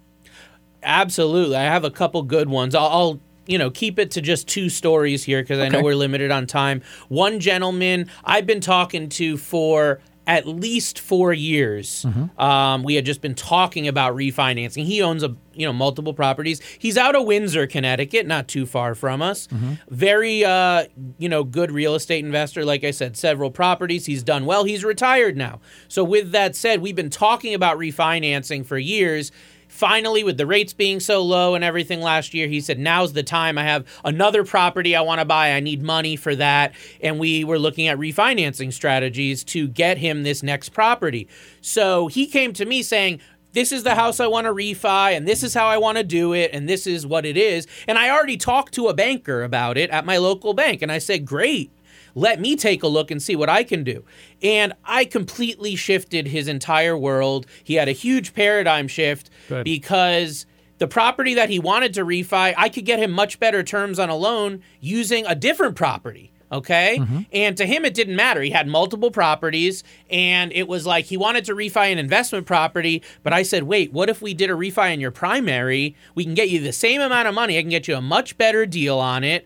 Absolutely. 0.84 1.56
I 1.56 1.64
have 1.64 1.84
a 1.84 1.92
couple 1.92 2.22
good 2.24 2.50
ones. 2.50 2.76
I'll, 2.76 2.88
I'll 2.88 3.22
you 3.48 3.58
know, 3.58 3.70
keep 3.72 3.98
it 4.00 4.12
to 4.12 4.22
just 4.22 4.48
two 4.48 4.70
stories 4.70 5.24
here 5.24 5.42
because 5.42 5.60
I 5.60 5.68
know 5.70 5.82
we're 5.82 5.96
limited 5.96 6.32
on 6.32 6.48
time. 6.48 6.82
One 7.10 7.40
gentleman 7.40 8.10
I've 8.24 8.46
been 8.46 8.62
talking 8.62 9.10
to 9.10 9.38
for 9.38 10.00
at 10.28 10.46
least 10.48 11.00
four 11.00 11.34
years. 11.34 12.06
Um, 12.38 12.84
we 12.84 12.94
had 12.94 13.06
just 13.06 13.22
been 13.22 13.34
talking 13.34 13.88
about 13.88 14.16
refinancing. 14.16 14.86
He 14.86 15.02
owns 15.02 15.24
a 15.24 15.36
you 15.54 15.66
know 15.66 15.74
multiple 15.74 16.14
properties. 16.14 16.62
He's 16.78 16.96
out 16.98 17.16
of 17.16 17.26
Windsor, 17.26 17.66
Connecticut, 17.66 18.28
not 18.28 18.48
too 18.48 18.68
far 18.68 18.94
from 18.94 19.22
us. 19.24 19.48
Very 19.90 20.46
uh, 20.46 20.86
you 21.18 21.28
know 21.28 21.44
good 21.44 21.72
real 21.72 21.96
estate 21.96 22.24
investor. 22.24 22.64
Like 22.64 22.84
I 22.84 22.92
said, 22.92 23.18
several 23.18 23.50
properties. 23.50 24.06
He's 24.06 24.22
done 24.24 24.46
well. 24.46 24.64
He's 24.64 24.86
retired 24.86 25.36
now. 25.36 25.60
So 25.88 26.04
with 26.04 26.32
that 26.32 26.56
said, 26.56 26.82
we've 26.82 26.96
been 26.96 27.10
talking 27.10 27.56
about 27.56 27.78
refinancing 27.78 28.64
for 28.66 28.78
years 28.78 29.32
finally 29.72 30.24
with 30.24 30.38
the 30.38 30.46
rates 30.46 30.74
being 30.74 31.00
so 31.00 31.24
low 31.24 31.56
and 31.56 31.63
everything 31.63 32.01
last 32.01 32.34
year 32.34 32.48
he 32.48 32.60
said 32.62 32.78
now's 32.78 33.13
the 33.13 33.24
time. 33.24 33.58
I 33.58 33.63
have 33.63 33.88
another 34.04 34.44
property 34.44 34.96
i 34.96 35.01
want 35.01 35.20
to 35.20 35.25
buy. 35.25 35.54
I 35.54 35.60
need 35.60 35.82
money 35.82 36.16
for 36.16 36.36
that. 36.36 36.74
And 37.01 37.20
we 37.20 37.44
were 37.44 37.58
looking 37.58 37.88
at 37.88 37.98
refinancing 37.98 38.74
strategies 38.74 39.44
to 39.46 39.68
get 39.68 39.98
him 39.98 40.24
this 40.24 40.44
next 40.44 40.70
property. 40.70 41.28
So 41.62 42.08
he 42.08 42.28
came 42.28 42.54
to 42.54 42.66
me 42.66 42.84
saying 42.84 43.22
this 43.54 43.72
is 43.72 43.84
the 43.84 43.96
house 43.96 44.20
I 44.20 44.28
want 44.28 44.46
to 44.48 44.54
refi, 44.54 45.16
and 45.16 45.28
this 45.28 45.44
is 45.44 45.54
how 45.54 45.68
I 45.68 45.78
want 45.78 45.98
to 45.98 46.06
do 46.06 46.34
it, 46.34 46.51
and 46.54 46.70
this 46.70 46.88
is 46.88 47.06
what 47.06 47.25
it 47.25 47.36
is. 47.36 47.68
And 47.86 47.98
I 47.98 48.10
already 48.10 48.38
talked 48.38 48.74
to 48.75 48.88
a 48.88 48.94
banker 48.94 49.44
about 49.44 49.78
it 49.78 49.90
at 49.90 50.06
my 50.06 50.18
local 50.18 50.54
bank, 50.54 50.82
and 50.82 50.92
I 50.92 51.00
said, 51.00 51.25
Great, 51.25 51.70
let 52.15 52.39
me 52.39 52.56
take 52.56 52.84
a 52.84 52.88
look 52.88 53.12
and 53.12 53.22
see 53.22 53.36
what 53.36 53.50
I 53.50 53.63
can 53.63 53.84
do. 53.84 54.03
And 54.41 54.74
I 54.84 55.06
completely 55.06 55.75
shifted 55.75 56.27
his 56.27 56.48
entire 56.48 56.98
world. 56.98 57.46
He 57.63 57.75
had 57.75 57.88
a 57.88 57.94
huge 57.94 58.34
paradigm 58.34 58.88
shift 58.88 59.30
Good. 59.48 59.63
because 59.63 60.46
the 60.77 60.88
property 60.88 61.36
that 61.36 61.50
he 61.50 61.60
wanted 61.60 61.94
to 61.94 62.06
refi, 62.06 62.53
I 62.58 62.70
could 62.70 62.86
get 62.86 63.00
him 63.00 63.12
much 63.12 63.39
better 63.39 63.63
terms 63.63 64.00
on 64.00 64.10
a 64.10 64.15
loan 64.15 64.62
using 64.80 65.25
a 65.27 65.36
different 65.36 65.75
property. 65.75 66.34
Okay. 66.51 66.98
Mm-hmm. 67.00 67.20
And 67.31 67.55
to 67.58 67.65
him, 67.65 67.86
it 67.86 67.93
didn't 67.93 68.15
matter. 68.15 68.41
He 68.41 68.50
had 68.50 68.67
multiple 68.67 69.10
properties, 69.10 69.84
and 70.10 70.51
it 70.53 70.67
was 70.67 70.86
like 70.86 71.05
he 71.05 71.15
wanted 71.15 71.46
to 71.46 71.53
refi 71.55 71.91
an 71.91 71.98
investment 71.98 72.46
property. 72.46 73.01
But 73.24 73.31
I 73.31 73.43
said, 73.43 73.63
wait, 73.63 73.93
what 73.93 74.10
if 74.10 74.22
we 74.22 74.34
did 74.34 74.50
a 74.50 74.53
refi 74.53 74.93
in 74.93 75.00
your 75.00 75.12
primary? 75.12 75.96
We 76.13 76.25
can 76.25 76.34
get 76.34 76.50
you 76.50 76.60
the 76.60 76.74
same 76.74 77.00
amount 77.00 77.27
of 77.27 77.36
money. 77.36 77.58
I 77.58 77.62
can 77.62 77.70
get 77.70 77.88
you 77.88 77.96
a 77.96 78.01
much 78.01 78.38
better 78.38 78.65
deal 78.65 79.00
on 79.00 79.24
it, 79.24 79.46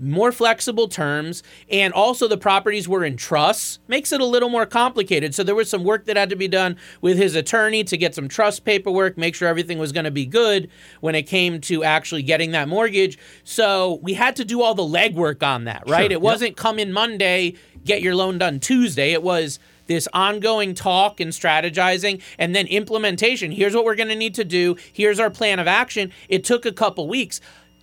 more 0.00 0.32
flexible 0.32 0.88
terms, 0.88 1.42
and 1.70 1.92
also 1.92 2.26
the 2.26 2.38
properties 2.38 2.88
were 2.88 3.04
in 3.04 3.16
trusts. 3.16 3.78
Makes 3.88 4.12
it 4.12 4.20
a 4.20 4.26
little 4.26 4.48
more 4.48 4.66
complicated. 4.66 5.34
So 5.34 5.42
there 5.42 5.54
was 5.54 5.68
some 5.68 5.84
work 5.84 6.06
that 6.06 6.16
had 6.16 6.30
to 6.30 6.36
be 6.36 6.48
done 6.48 6.76
with 7.02 7.18
his 7.18 7.34
attorney 7.34 7.84
to 7.84 7.96
get 7.96 8.14
some 8.14 8.28
trust 8.28 8.64
paperwork, 8.64 9.18
make 9.18 9.34
sure 9.34 9.48
everything 9.48 9.78
was 9.78 9.92
going 9.92 10.04
to 10.04 10.10
be 10.10 10.24
good 10.24 10.70
when 11.00 11.14
it 11.14 11.24
came 11.24 11.60
to 11.62 11.84
actually 11.84 12.22
getting 12.22 12.52
that 12.52 12.68
mortgage. 12.68 13.18
So 13.44 14.00
we 14.02 14.14
had 14.14 14.36
to 14.36 14.44
do 14.44 14.62
all 14.62 14.74
the 14.74 14.82
legwork 14.82 15.42
on 15.42 15.64
that, 15.64 15.82
right? 15.86 16.10
Sure. 16.10 16.12
It 16.12 16.20
Yep. 16.45 16.45
Wasn't 16.46 16.56
come 16.56 16.78
in 16.78 16.92
Monday, 16.92 17.54
get 17.84 18.02
your 18.02 18.14
loan 18.14 18.38
done 18.38 18.60
Tuesday. 18.60 19.12
It 19.12 19.22
was 19.22 19.58
this 19.86 20.06
ongoing 20.12 20.74
talk 20.74 21.18
and 21.18 21.32
strategizing 21.32 22.22
and 22.38 22.54
then 22.54 22.68
implementation. 22.68 23.50
Here's 23.50 23.74
what 23.74 23.84
we're 23.84 23.96
going 23.96 24.10
to 24.10 24.14
need 24.14 24.34
to 24.34 24.44
do. 24.44 24.76
Here's 24.92 25.18
our 25.18 25.30
plan 25.30 25.58
of 25.58 25.66
action. 25.66 26.12
It 26.28 26.44
took 26.44 26.64
a 26.64 26.70
couple 26.70 27.08
weeks. 27.08 27.40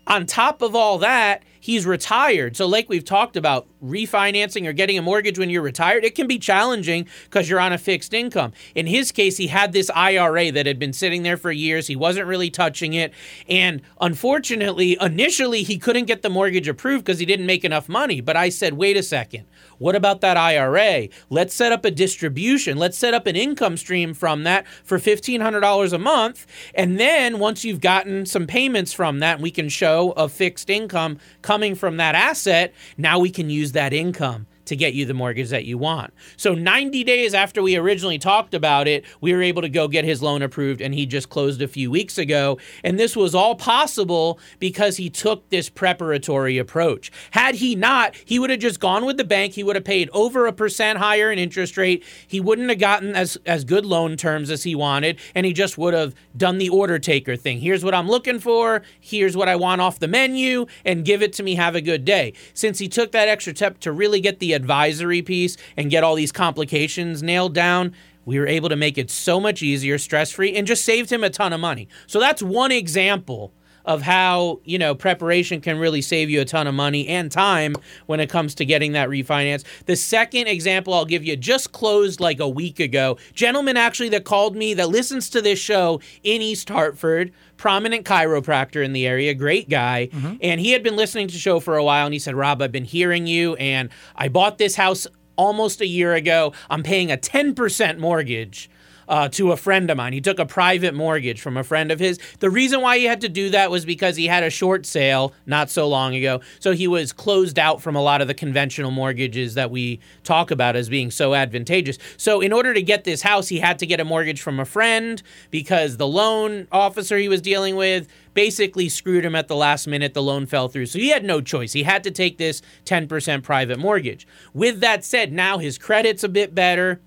On 0.07 0.25
top 0.25 0.61
of 0.61 0.75
all 0.75 0.97
that, 0.99 1.43
he's 1.63 1.85
retired. 1.85 2.57
So, 2.57 2.67
like 2.67 2.89
we've 2.89 3.05
talked 3.05 3.37
about, 3.37 3.67
refinancing 3.83 4.65
or 4.65 4.73
getting 4.73 4.97
a 4.97 5.01
mortgage 5.01 5.37
when 5.37 5.49
you're 5.49 5.61
retired, 5.61 6.05
it 6.05 6.15
can 6.15 6.27
be 6.27 6.39
challenging 6.39 7.07
because 7.25 7.49
you're 7.49 7.59
on 7.59 7.73
a 7.73 7.77
fixed 7.77 8.13
income. 8.13 8.53
In 8.75 8.87
his 8.87 9.11
case, 9.11 9.37
he 9.37 9.47
had 9.47 9.73
this 9.73 9.89
IRA 9.93 10.51
that 10.51 10.65
had 10.65 10.79
been 10.79 10.93
sitting 10.93 11.23
there 11.23 11.37
for 11.37 11.51
years. 11.51 11.87
He 11.87 11.95
wasn't 11.95 12.27
really 12.27 12.49
touching 12.49 12.93
it. 12.93 13.13
And 13.49 13.81
unfortunately, 13.99 14.97
initially, 14.99 15.63
he 15.63 15.77
couldn't 15.77 16.05
get 16.05 16.21
the 16.21 16.29
mortgage 16.29 16.67
approved 16.67 17.05
because 17.05 17.19
he 17.19 17.25
didn't 17.25 17.45
make 17.45 17.65
enough 17.65 17.89
money. 17.89 18.21
But 18.21 18.37
I 18.37 18.49
said, 18.49 18.73
wait 18.73 18.97
a 18.97 19.03
second. 19.03 19.45
What 19.77 19.95
about 19.95 20.21
that 20.21 20.37
IRA? 20.37 21.09
Let's 21.29 21.53
set 21.53 21.71
up 21.71 21.83
a 21.83 21.91
distribution. 21.91 22.77
Let's 22.77 22.97
set 22.97 23.13
up 23.13 23.27
an 23.27 23.35
income 23.35 23.75
stream 23.75 24.13
from 24.13 24.43
that 24.43 24.65
for 24.83 24.97
$1,500 24.97 25.93
a 25.93 25.97
month. 25.97 26.45
And 26.73 26.99
then 26.99 27.39
once 27.39 27.65
you've 27.65 27.81
gotten 27.81 28.25
some 28.25 28.47
payments 28.47 28.93
from 28.93 29.19
that, 29.19 29.41
we 29.41 29.51
can 29.51 29.67
show 29.67 30.11
a 30.11 30.29
fixed 30.29 30.69
income 30.69 31.19
coming 31.53 31.75
from 31.75 31.97
that 31.97 32.15
asset. 32.15 32.73
Now 32.97 33.19
we 33.19 33.29
can 33.29 33.47
use 33.47 33.73
that 33.73 33.93
income 33.93 34.47
to 34.65 34.75
get 34.75 34.93
you 34.93 35.05
the 35.05 35.13
mortgage 35.13 35.49
that 35.49 35.65
you 35.65 35.77
want. 35.77 36.13
So 36.37 36.53
90 36.53 37.03
days 37.03 37.33
after 37.33 37.61
we 37.61 37.75
originally 37.75 38.17
talked 38.17 38.53
about 38.53 38.87
it, 38.87 39.05
we 39.21 39.33
were 39.33 39.41
able 39.41 39.61
to 39.61 39.69
go 39.69 39.87
get 39.87 40.05
his 40.05 40.21
loan 40.21 40.41
approved 40.41 40.81
and 40.81 40.93
he 40.93 41.05
just 41.05 41.29
closed 41.29 41.61
a 41.61 41.67
few 41.67 41.91
weeks 41.91 42.17
ago. 42.17 42.57
And 42.83 42.99
this 42.99 43.15
was 43.15 43.35
all 43.35 43.55
possible 43.55 44.39
because 44.59 44.97
he 44.97 45.09
took 45.09 45.49
this 45.49 45.69
preparatory 45.69 46.57
approach. 46.57 47.11
Had 47.31 47.55
he 47.55 47.75
not, 47.75 48.15
he 48.25 48.39
would 48.39 48.49
have 48.49 48.59
just 48.59 48.79
gone 48.79 49.05
with 49.05 49.17
the 49.17 49.23
bank, 49.23 49.53
he 49.53 49.63
would 49.63 49.75
have 49.75 49.85
paid 49.85 50.09
over 50.13 50.45
a 50.45 50.53
percent 50.53 50.99
higher 50.99 51.31
in 51.31 51.39
interest 51.39 51.77
rate. 51.77 52.03
He 52.27 52.39
wouldn't 52.39 52.69
have 52.69 52.79
gotten 52.79 53.15
as 53.15 53.37
as 53.45 53.63
good 53.63 53.85
loan 53.85 54.15
terms 54.17 54.49
as 54.49 54.63
he 54.63 54.75
wanted 54.75 55.19
and 55.35 55.45
he 55.45 55.53
just 55.53 55.77
would 55.77 55.93
have 55.93 56.13
done 56.35 56.57
the 56.57 56.69
order 56.69 56.99
taker 56.99 57.35
thing. 57.35 57.59
Here's 57.59 57.83
what 57.83 57.93
I'm 57.93 58.07
looking 58.07 58.39
for, 58.39 58.83
here's 58.99 59.35
what 59.35 59.49
I 59.49 59.55
want 59.55 59.81
off 59.81 59.99
the 59.99 60.07
menu 60.07 60.65
and 60.85 61.05
give 61.05 61.21
it 61.21 61.33
to 61.33 61.43
me 61.43 61.55
have 61.55 61.75
a 61.75 61.81
good 61.81 62.05
day. 62.05 62.33
Since 62.53 62.79
he 62.79 62.87
took 62.87 63.11
that 63.11 63.27
extra 63.27 63.55
step 63.55 63.79
to 63.79 63.91
really 63.91 64.21
get 64.21 64.39
the 64.39 64.52
advisory 64.53 65.21
piece 65.21 65.57
and 65.77 65.89
get 65.91 66.03
all 66.03 66.15
these 66.15 66.31
complications 66.31 67.21
nailed 67.21 67.53
down, 67.53 67.93
we 68.25 68.39
were 68.39 68.47
able 68.47 68.69
to 68.69 68.75
make 68.75 68.97
it 68.97 69.09
so 69.09 69.39
much 69.39 69.61
easier, 69.61 69.97
stress 69.97 70.31
free, 70.31 70.55
and 70.55 70.65
just 70.65 70.85
saved 70.85 71.11
him 71.11 71.23
a 71.23 71.29
ton 71.29 71.53
of 71.53 71.59
money. 71.59 71.87
So 72.07 72.19
that's 72.19 72.41
one 72.41 72.71
example 72.71 73.53
of 73.85 74.01
how 74.01 74.59
you 74.63 74.77
know 74.77 74.95
preparation 74.95 75.61
can 75.61 75.77
really 75.77 76.01
save 76.01 76.29
you 76.29 76.41
a 76.41 76.45
ton 76.45 76.67
of 76.67 76.73
money 76.73 77.07
and 77.07 77.31
time 77.31 77.75
when 78.05 78.19
it 78.19 78.29
comes 78.29 78.55
to 78.55 78.65
getting 78.65 78.93
that 78.93 79.09
refinance. 79.09 79.63
The 79.85 79.95
second 79.95 80.47
example 80.47 80.93
I'll 80.93 81.05
give 81.05 81.23
you 81.23 81.35
just 81.35 81.71
closed 81.71 82.19
like 82.19 82.39
a 82.39 82.47
week 82.47 82.79
ago. 82.79 83.17
Gentleman 83.33 83.77
actually 83.77 84.09
that 84.09 84.23
called 84.23 84.55
me 84.55 84.73
that 84.75 84.89
listens 84.89 85.29
to 85.31 85.41
this 85.41 85.59
show 85.59 85.99
in 86.23 86.41
East 86.41 86.69
Hartford, 86.69 87.33
prominent 87.57 88.05
chiropractor 88.05 88.83
in 88.83 88.93
the 88.93 89.07
area, 89.07 89.33
great 89.33 89.69
guy, 89.69 90.09
mm-hmm. 90.11 90.35
and 90.41 90.59
he 90.59 90.71
had 90.71 90.83
been 90.83 90.95
listening 90.95 91.27
to 91.27 91.33
the 91.33 91.39
show 91.39 91.59
for 91.59 91.77
a 91.77 91.83
while 91.83 92.05
and 92.05 92.13
he 92.13 92.19
said, 92.19 92.35
"Rob, 92.35 92.61
I've 92.61 92.71
been 92.71 92.85
hearing 92.85 93.27
you 93.27 93.55
and 93.55 93.89
I 94.15 94.27
bought 94.27 94.57
this 94.57 94.75
house 94.75 95.07
almost 95.35 95.81
a 95.81 95.87
year 95.87 96.13
ago. 96.13 96.53
I'm 96.69 96.83
paying 96.83 97.11
a 97.11 97.17
10% 97.17 97.97
mortgage 97.97 98.69
uh, 99.07 99.29
to 99.29 99.51
a 99.51 99.57
friend 99.57 99.89
of 99.89 99.97
mine. 99.97 100.13
He 100.13 100.21
took 100.21 100.39
a 100.39 100.45
private 100.45 100.93
mortgage 100.93 101.41
from 101.41 101.57
a 101.57 101.63
friend 101.63 101.91
of 101.91 101.99
his. 101.99 102.19
The 102.39 102.49
reason 102.49 102.81
why 102.81 102.97
he 102.97 103.05
had 103.05 103.21
to 103.21 103.29
do 103.29 103.49
that 103.51 103.71
was 103.71 103.85
because 103.85 104.15
he 104.15 104.27
had 104.27 104.43
a 104.43 104.49
short 104.49 104.85
sale 104.85 105.33
not 105.45 105.69
so 105.69 105.87
long 105.87 106.15
ago. 106.15 106.41
So 106.59 106.71
he 106.71 106.87
was 106.87 107.11
closed 107.13 107.59
out 107.59 107.81
from 107.81 107.95
a 107.95 108.01
lot 108.01 108.21
of 108.21 108.27
the 108.27 108.33
conventional 108.33 108.91
mortgages 108.91 109.53
that 109.55 109.71
we 109.71 109.99
talk 110.23 110.51
about 110.51 110.75
as 110.75 110.89
being 110.89 111.11
so 111.11 111.33
advantageous. 111.33 111.97
So, 112.17 112.41
in 112.41 112.53
order 112.53 112.73
to 112.73 112.81
get 112.81 113.03
this 113.03 113.21
house, 113.21 113.47
he 113.47 113.59
had 113.59 113.79
to 113.79 113.85
get 113.85 113.99
a 113.99 114.05
mortgage 114.05 114.41
from 114.41 114.59
a 114.59 114.65
friend 114.65 115.21
because 115.51 115.97
the 115.97 116.07
loan 116.07 116.67
officer 116.71 117.17
he 117.17 117.29
was 117.29 117.41
dealing 117.41 117.75
with 117.75 118.07
basically 118.33 118.89
screwed 118.89 119.25
him 119.25 119.35
at 119.35 119.47
the 119.47 119.55
last 119.55 119.87
minute. 119.87 120.13
The 120.13 120.21
loan 120.21 120.45
fell 120.45 120.67
through. 120.67 120.87
So 120.87 120.99
he 120.99 121.09
had 121.09 121.23
no 121.23 121.41
choice. 121.41 121.73
He 121.73 121.83
had 121.83 122.03
to 122.03 122.11
take 122.11 122.37
this 122.37 122.61
10% 122.85 123.43
private 123.43 123.79
mortgage. 123.79 124.27
With 124.53 124.79
that 124.79 125.03
said, 125.03 125.31
now 125.31 125.57
his 125.57 125.77
credit's 125.77 126.23
a 126.23 126.29
bit 126.29 126.55
better. 126.55 127.01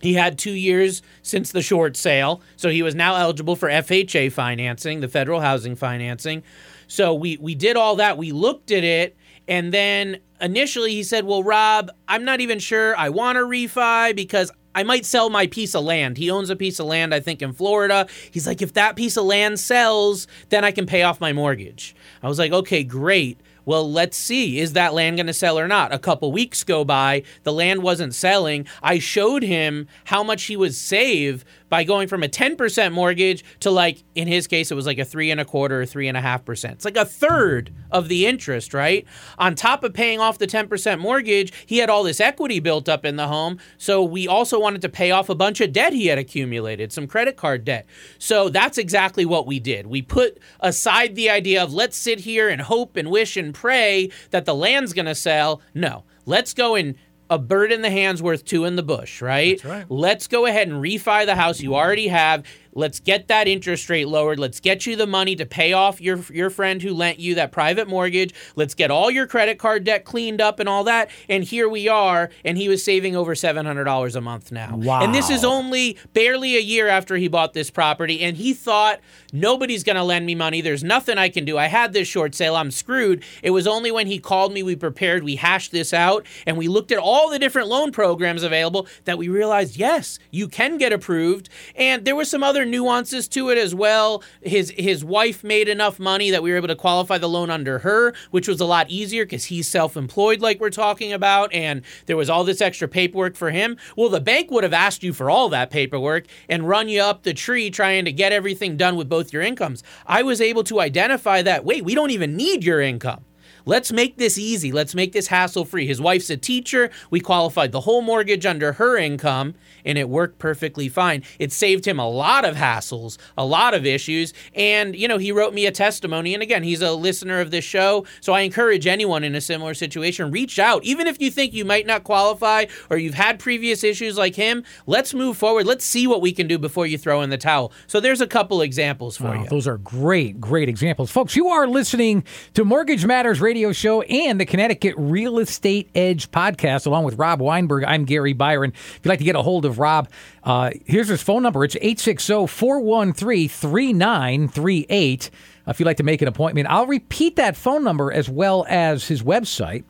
He 0.00 0.14
had 0.14 0.38
two 0.38 0.52
years 0.52 1.02
since 1.22 1.50
the 1.50 1.62
short 1.62 1.96
sale, 1.96 2.40
so 2.56 2.68
he 2.68 2.82
was 2.82 2.94
now 2.94 3.16
eligible 3.16 3.56
for 3.56 3.68
FHA 3.68 4.32
financing, 4.32 5.00
the 5.00 5.08
federal 5.08 5.40
housing 5.40 5.74
financing. 5.74 6.42
So 6.86 7.14
we 7.14 7.36
we 7.38 7.54
did 7.54 7.76
all 7.76 7.96
that. 7.96 8.16
We 8.16 8.32
looked 8.32 8.70
at 8.70 8.84
it, 8.84 9.16
and 9.48 9.74
then 9.74 10.18
initially 10.40 10.92
he 10.92 11.02
said, 11.02 11.24
"Well, 11.24 11.42
Rob, 11.42 11.90
I'm 12.06 12.24
not 12.24 12.40
even 12.40 12.60
sure 12.60 12.96
I 12.96 13.08
want 13.08 13.36
to 13.36 13.42
refi 13.42 14.14
because 14.14 14.52
I 14.74 14.84
might 14.84 15.04
sell 15.04 15.28
my 15.28 15.48
piece 15.48 15.74
of 15.74 15.82
land. 15.82 16.18
He 16.18 16.30
owns 16.30 16.50
a 16.50 16.56
piece 16.56 16.78
of 16.78 16.86
land, 16.86 17.12
I 17.12 17.18
think, 17.18 17.42
in 17.42 17.52
Florida. 17.52 18.06
He's 18.30 18.46
like, 18.46 18.62
if 18.62 18.74
that 18.74 18.94
piece 18.94 19.16
of 19.16 19.24
land 19.24 19.58
sells, 19.58 20.28
then 20.50 20.64
I 20.64 20.70
can 20.70 20.86
pay 20.86 21.02
off 21.02 21.20
my 21.20 21.32
mortgage. 21.32 21.96
I 22.22 22.28
was 22.28 22.38
like, 22.38 22.52
okay, 22.52 22.84
great. 22.84 23.40
Well, 23.68 23.92
let's 23.92 24.16
see. 24.16 24.60
Is 24.60 24.72
that 24.72 24.94
land 24.94 25.18
going 25.18 25.26
to 25.26 25.34
sell 25.34 25.58
or 25.58 25.68
not? 25.68 25.92
A 25.92 25.98
couple 25.98 26.32
weeks 26.32 26.64
go 26.64 26.86
by. 26.86 27.22
The 27.42 27.52
land 27.52 27.82
wasn't 27.82 28.14
selling. 28.14 28.66
I 28.82 28.98
showed 28.98 29.42
him 29.42 29.88
how 30.06 30.22
much 30.22 30.44
he 30.44 30.56
would 30.56 30.74
save 30.74 31.44
by 31.68 31.84
going 31.84 32.08
from 32.08 32.22
a 32.22 32.28
10% 32.28 32.92
mortgage 32.92 33.44
to 33.60 33.70
like 33.70 34.02
in 34.14 34.28
his 34.28 34.46
case 34.46 34.70
it 34.70 34.74
was 34.74 34.86
like 34.86 34.98
a 34.98 35.04
three 35.04 35.30
and 35.30 35.40
a 35.40 35.44
quarter 35.44 35.82
or 35.82 35.86
three 35.86 36.08
and 36.08 36.16
a 36.16 36.20
half 36.20 36.44
percent 36.44 36.74
it's 36.74 36.84
like 36.84 36.96
a 36.96 37.04
third 37.04 37.72
of 37.90 38.08
the 38.08 38.26
interest 38.26 38.74
right 38.74 39.06
on 39.38 39.54
top 39.54 39.84
of 39.84 39.92
paying 39.92 40.20
off 40.20 40.38
the 40.38 40.46
10% 40.46 40.98
mortgage 40.98 41.52
he 41.66 41.78
had 41.78 41.90
all 41.90 42.02
this 42.02 42.20
equity 42.20 42.60
built 42.60 42.88
up 42.88 43.04
in 43.04 43.16
the 43.16 43.28
home 43.28 43.58
so 43.76 44.02
we 44.02 44.26
also 44.26 44.58
wanted 44.58 44.80
to 44.80 44.88
pay 44.88 45.10
off 45.10 45.28
a 45.28 45.34
bunch 45.34 45.60
of 45.60 45.72
debt 45.72 45.92
he 45.92 46.06
had 46.06 46.18
accumulated 46.18 46.92
some 46.92 47.06
credit 47.06 47.36
card 47.36 47.64
debt 47.64 47.86
so 48.18 48.48
that's 48.48 48.78
exactly 48.78 49.24
what 49.24 49.46
we 49.46 49.60
did 49.60 49.86
we 49.86 50.02
put 50.02 50.38
aside 50.60 51.14
the 51.14 51.30
idea 51.30 51.62
of 51.62 51.72
let's 51.72 51.96
sit 51.96 52.20
here 52.20 52.48
and 52.48 52.62
hope 52.62 52.96
and 52.96 53.10
wish 53.10 53.36
and 53.36 53.54
pray 53.58 54.10
that 54.30 54.44
the 54.44 54.54
land's 54.54 54.92
going 54.92 55.06
to 55.06 55.14
sell 55.14 55.60
no 55.74 56.04
let's 56.26 56.54
go 56.54 56.74
and 56.74 56.94
a 57.30 57.38
bird 57.38 57.72
in 57.72 57.82
the 57.82 57.90
hand's 57.90 58.22
worth 58.22 58.44
two 58.44 58.64
in 58.64 58.76
the 58.76 58.82
bush, 58.82 59.20
right? 59.20 59.62
right. 59.64 59.84
Let's 59.88 60.26
go 60.26 60.46
ahead 60.46 60.68
and 60.68 60.82
refi 60.82 61.26
the 61.26 61.34
house 61.34 61.60
you 61.60 61.74
already 61.74 62.08
have. 62.08 62.44
Let's 62.74 63.00
get 63.00 63.28
that 63.28 63.48
interest 63.48 63.88
rate 63.88 64.08
lowered. 64.08 64.38
Let's 64.38 64.60
get 64.60 64.86
you 64.86 64.96
the 64.96 65.06
money 65.06 65.36
to 65.36 65.46
pay 65.46 65.72
off 65.72 66.00
your 66.00 66.18
your 66.32 66.50
friend 66.50 66.82
who 66.82 66.92
lent 66.94 67.18
you 67.18 67.34
that 67.36 67.52
private 67.52 67.88
mortgage. 67.88 68.34
Let's 68.56 68.74
get 68.74 68.90
all 68.90 69.10
your 69.10 69.26
credit 69.26 69.58
card 69.58 69.84
debt 69.84 70.04
cleaned 70.04 70.40
up 70.40 70.60
and 70.60 70.68
all 70.68 70.84
that. 70.84 71.10
And 71.28 71.44
here 71.44 71.68
we 71.68 71.88
are. 71.88 72.30
And 72.44 72.58
he 72.58 72.68
was 72.68 72.84
saving 72.84 73.16
over 73.16 73.34
seven 73.34 73.66
hundred 73.66 73.84
dollars 73.84 74.16
a 74.16 74.20
month 74.20 74.52
now. 74.52 74.76
Wow. 74.76 75.02
And 75.02 75.14
this 75.14 75.30
is 75.30 75.44
only 75.44 75.98
barely 76.12 76.56
a 76.56 76.60
year 76.60 76.88
after 76.88 77.16
he 77.16 77.28
bought 77.28 77.52
this 77.52 77.70
property. 77.70 78.20
And 78.20 78.36
he 78.36 78.54
thought 78.54 79.00
nobody's 79.32 79.84
going 79.84 79.96
to 79.96 80.02
lend 80.02 80.26
me 80.26 80.34
money. 80.34 80.60
There's 80.60 80.84
nothing 80.84 81.18
I 81.18 81.28
can 81.28 81.44
do. 81.44 81.58
I 81.58 81.66
had 81.66 81.92
this 81.92 82.08
short 82.08 82.34
sale. 82.34 82.56
I'm 82.56 82.70
screwed. 82.70 83.22
It 83.42 83.50
was 83.50 83.66
only 83.66 83.90
when 83.90 84.06
he 84.06 84.18
called 84.18 84.52
me, 84.52 84.62
we 84.62 84.76
prepared, 84.76 85.24
we 85.24 85.36
hashed 85.36 85.72
this 85.72 85.92
out, 85.92 86.26
and 86.46 86.56
we 86.56 86.68
looked 86.68 86.92
at 86.92 86.98
all 86.98 87.30
the 87.30 87.38
different 87.38 87.68
loan 87.68 87.92
programs 87.92 88.42
available 88.42 88.86
that 89.04 89.18
we 89.18 89.28
realized 89.28 89.76
yes, 89.76 90.18
you 90.30 90.48
can 90.48 90.78
get 90.78 90.92
approved. 90.92 91.48
And 91.74 92.04
there 92.04 92.16
were 92.16 92.24
some 92.24 92.42
other 92.42 92.57
nuances 92.64 93.28
to 93.28 93.50
it 93.50 93.58
as 93.58 93.74
well. 93.74 94.22
His 94.42 94.70
his 94.76 95.04
wife 95.04 95.44
made 95.44 95.68
enough 95.68 95.98
money 95.98 96.30
that 96.30 96.42
we 96.42 96.50
were 96.50 96.56
able 96.56 96.68
to 96.68 96.76
qualify 96.76 97.18
the 97.18 97.28
loan 97.28 97.50
under 97.50 97.80
her, 97.80 98.14
which 98.30 98.48
was 98.48 98.60
a 98.60 98.64
lot 98.64 98.90
easier 98.90 99.24
because 99.24 99.46
he's 99.46 99.68
self-employed, 99.68 100.40
like 100.40 100.60
we're 100.60 100.70
talking 100.70 101.12
about, 101.12 101.52
and 101.52 101.82
there 102.06 102.16
was 102.16 102.30
all 102.30 102.44
this 102.44 102.60
extra 102.60 102.88
paperwork 102.88 103.36
for 103.36 103.50
him. 103.50 103.76
Well, 103.96 104.08
the 104.08 104.20
bank 104.20 104.50
would 104.50 104.64
have 104.64 104.72
asked 104.72 105.02
you 105.02 105.12
for 105.12 105.30
all 105.30 105.48
that 105.50 105.70
paperwork 105.70 106.26
and 106.48 106.68
run 106.68 106.88
you 106.88 107.02
up 107.02 107.22
the 107.22 107.34
tree 107.34 107.70
trying 107.70 108.04
to 108.04 108.12
get 108.12 108.32
everything 108.32 108.76
done 108.76 108.96
with 108.96 109.08
both 109.08 109.32
your 109.32 109.42
incomes. 109.42 109.82
I 110.06 110.22
was 110.22 110.40
able 110.40 110.64
to 110.64 110.80
identify 110.80 111.42
that. 111.42 111.64
Wait, 111.64 111.84
we 111.84 111.94
don't 111.94 112.10
even 112.10 112.36
need 112.36 112.64
your 112.64 112.80
income. 112.80 113.24
Let's 113.66 113.92
make 113.92 114.16
this 114.16 114.38
easy. 114.38 114.72
Let's 114.72 114.94
make 114.94 115.12
this 115.12 115.28
hassle 115.28 115.64
free. 115.64 115.86
His 115.86 116.00
wife's 116.00 116.30
a 116.30 116.36
teacher. 116.36 116.90
We 117.10 117.20
qualified 117.20 117.72
the 117.72 117.80
whole 117.80 118.02
mortgage 118.02 118.46
under 118.46 118.72
her 118.74 118.96
income, 118.96 119.54
and 119.84 119.98
it 119.98 120.08
worked 120.08 120.38
perfectly 120.38 120.88
fine. 120.88 121.22
It 121.38 121.52
saved 121.52 121.86
him 121.86 121.98
a 121.98 122.08
lot 122.08 122.44
of 122.44 122.56
hassles, 122.56 123.18
a 123.36 123.44
lot 123.44 123.74
of 123.74 123.84
issues. 123.84 124.32
And, 124.54 124.94
you 124.96 125.08
know, 125.08 125.18
he 125.18 125.32
wrote 125.32 125.54
me 125.54 125.66
a 125.66 125.72
testimony. 125.72 126.34
And 126.34 126.42
again, 126.42 126.62
he's 126.62 126.82
a 126.82 126.92
listener 126.92 127.40
of 127.40 127.50
this 127.50 127.64
show. 127.64 128.06
So 128.20 128.32
I 128.32 128.40
encourage 128.40 128.86
anyone 128.86 129.24
in 129.24 129.34
a 129.34 129.40
similar 129.40 129.74
situation, 129.74 130.30
reach 130.30 130.58
out. 130.58 130.84
Even 130.84 131.06
if 131.06 131.20
you 131.20 131.30
think 131.30 131.52
you 131.52 131.64
might 131.64 131.86
not 131.86 132.04
qualify 132.04 132.66
or 132.90 132.96
you've 132.98 133.14
had 133.14 133.38
previous 133.38 133.82
issues 133.84 134.16
like 134.16 134.34
him, 134.34 134.64
let's 134.86 135.12
move 135.14 135.36
forward. 135.36 135.66
Let's 135.66 135.84
see 135.84 136.06
what 136.06 136.20
we 136.20 136.32
can 136.32 136.46
do 136.46 136.58
before 136.58 136.86
you 136.86 136.96
throw 136.98 137.22
in 137.22 137.30
the 137.30 137.38
towel. 137.38 137.72
So 137.86 138.00
there's 138.00 138.20
a 138.20 138.26
couple 138.26 138.60
examples 138.62 139.16
for 139.16 139.24
Wow, 139.24 139.42
you. 139.42 139.48
those 139.48 139.66
are 139.66 139.78
great, 139.78 140.40
great 140.40 140.68
examples. 140.68 141.10
Folks, 141.10 141.34
you 141.36 141.48
are 141.48 141.66
listening 141.66 142.24
to 142.54 142.64
Mortgage 142.64 143.04
Matters 143.04 143.40
Radio 143.40 143.57
Show 143.58 144.02
and 144.02 144.40
the 144.40 144.46
Connecticut 144.46 144.94
Real 144.96 145.40
Estate 145.40 145.90
Edge 145.94 146.30
podcast, 146.30 146.86
along 146.86 147.04
with 147.04 147.18
Rob 147.18 147.40
Weinberg. 147.40 147.82
I'm 147.84 148.04
Gary 148.04 148.32
Byron. 148.32 148.70
If 148.72 149.00
you'd 149.02 149.08
like 149.08 149.18
to 149.18 149.24
get 149.24 149.34
a 149.34 149.42
hold 149.42 149.64
of 149.64 149.80
Rob, 149.80 150.08
uh, 150.44 150.70
here's 150.86 151.08
his 151.08 151.20
phone 151.22 151.42
number. 151.42 151.64
It's 151.64 151.74
860 151.76 152.46
413 152.46 153.48
3938. 153.48 155.30
If 155.66 155.80
you'd 155.80 155.86
like 155.86 155.96
to 155.96 156.04
make 156.04 156.22
an 156.22 156.28
appointment, 156.28 156.68
I'll 156.70 156.86
repeat 156.86 157.34
that 157.36 157.56
phone 157.56 157.82
number 157.82 158.12
as 158.12 158.28
well 158.28 158.64
as 158.68 159.08
his 159.08 159.22
website 159.22 159.82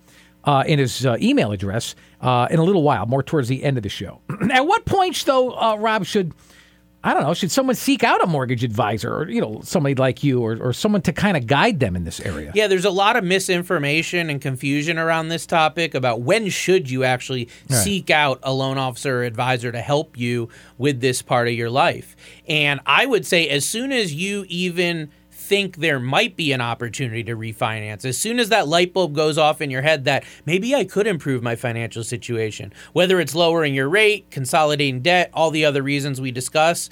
uh, 0.44 0.64
and 0.66 0.80
his 0.80 1.04
uh, 1.04 1.18
email 1.20 1.52
address 1.52 1.94
uh, 2.22 2.48
in 2.50 2.58
a 2.58 2.64
little 2.64 2.82
while, 2.82 3.04
more 3.04 3.22
towards 3.22 3.48
the 3.48 3.62
end 3.62 3.76
of 3.76 3.82
the 3.82 3.90
show. 3.90 4.20
At 4.50 4.66
what 4.66 4.86
points, 4.86 5.22
though, 5.24 5.50
uh, 5.50 5.76
Rob, 5.76 6.06
should 6.06 6.32
I 7.04 7.14
don't 7.14 7.22
know. 7.22 7.32
Should 7.32 7.52
someone 7.52 7.76
seek 7.76 8.02
out 8.02 8.22
a 8.22 8.26
mortgage 8.26 8.64
advisor 8.64 9.14
or, 9.14 9.30
you 9.30 9.40
know, 9.40 9.60
somebody 9.62 9.94
like 9.94 10.24
you 10.24 10.40
or, 10.40 10.56
or 10.60 10.72
someone 10.72 11.00
to 11.02 11.12
kind 11.12 11.36
of 11.36 11.46
guide 11.46 11.78
them 11.78 11.94
in 11.94 12.02
this 12.02 12.18
area? 12.20 12.50
Yeah, 12.56 12.66
there's 12.66 12.84
a 12.84 12.90
lot 12.90 13.14
of 13.14 13.22
misinformation 13.22 14.28
and 14.28 14.40
confusion 14.40 14.98
around 14.98 15.28
this 15.28 15.46
topic 15.46 15.94
about 15.94 16.22
when 16.22 16.48
should 16.48 16.90
you 16.90 17.04
actually 17.04 17.48
Right. 17.70 17.78
seek 17.78 18.10
out 18.10 18.40
a 18.42 18.52
loan 18.52 18.78
officer 18.78 19.20
or 19.20 19.24
advisor 19.24 19.70
to 19.70 19.80
help 19.80 20.18
you 20.18 20.48
with 20.76 21.00
this 21.00 21.22
part 21.22 21.46
of 21.46 21.54
your 21.54 21.70
life. 21.70 22.16
And 22.48 22.80
I 22.84 23.06
would 23.06 23.24
say 23.24 23.48
as 23.48 23.64
soon 23.64 23.92
as 23.92 24.12
you 24.12 24.44
even 24.48 25.10
think 25.48 25.78
there 25.78 25.98
might 25.98 26.36
be 26.36 26.52
an 26.52 26.60
opportunity 26.60 27.24
to 27.24 27.34
refinance, 27.34 28.04
as 28.04 28.18
soon 28.18 28.38
as 28.38 28.50
that 28.50 28.68
light 28.68 28.92
bulb 28.92 29.14
goes 29.14 29.38
off 29.38 29.62
in 29.62 29.70
your 29.70 29.80
head 29.80 30.04
that 30.04 30.24
maybe 30.44 30.74
I 30.74 30.84
could 30.84 31.06
improve 31.06 31.42
my 31.42 31.56
financial 31.56 32.04
situation, 32.04 32.70
whether 32.92 33.18
it's 33.18 33.34
lowering 33.34 33.74
your 33.74 33.88
rate, 33.88 34.30
consolidating 34.30 35.00
debt, 35.00 35.30
all 35.32 35.50
the 35.50 35.64
other 35.64 35.82
reasons 35.82 36.20
we 36.20 36.30
discuss, 36.30 36.90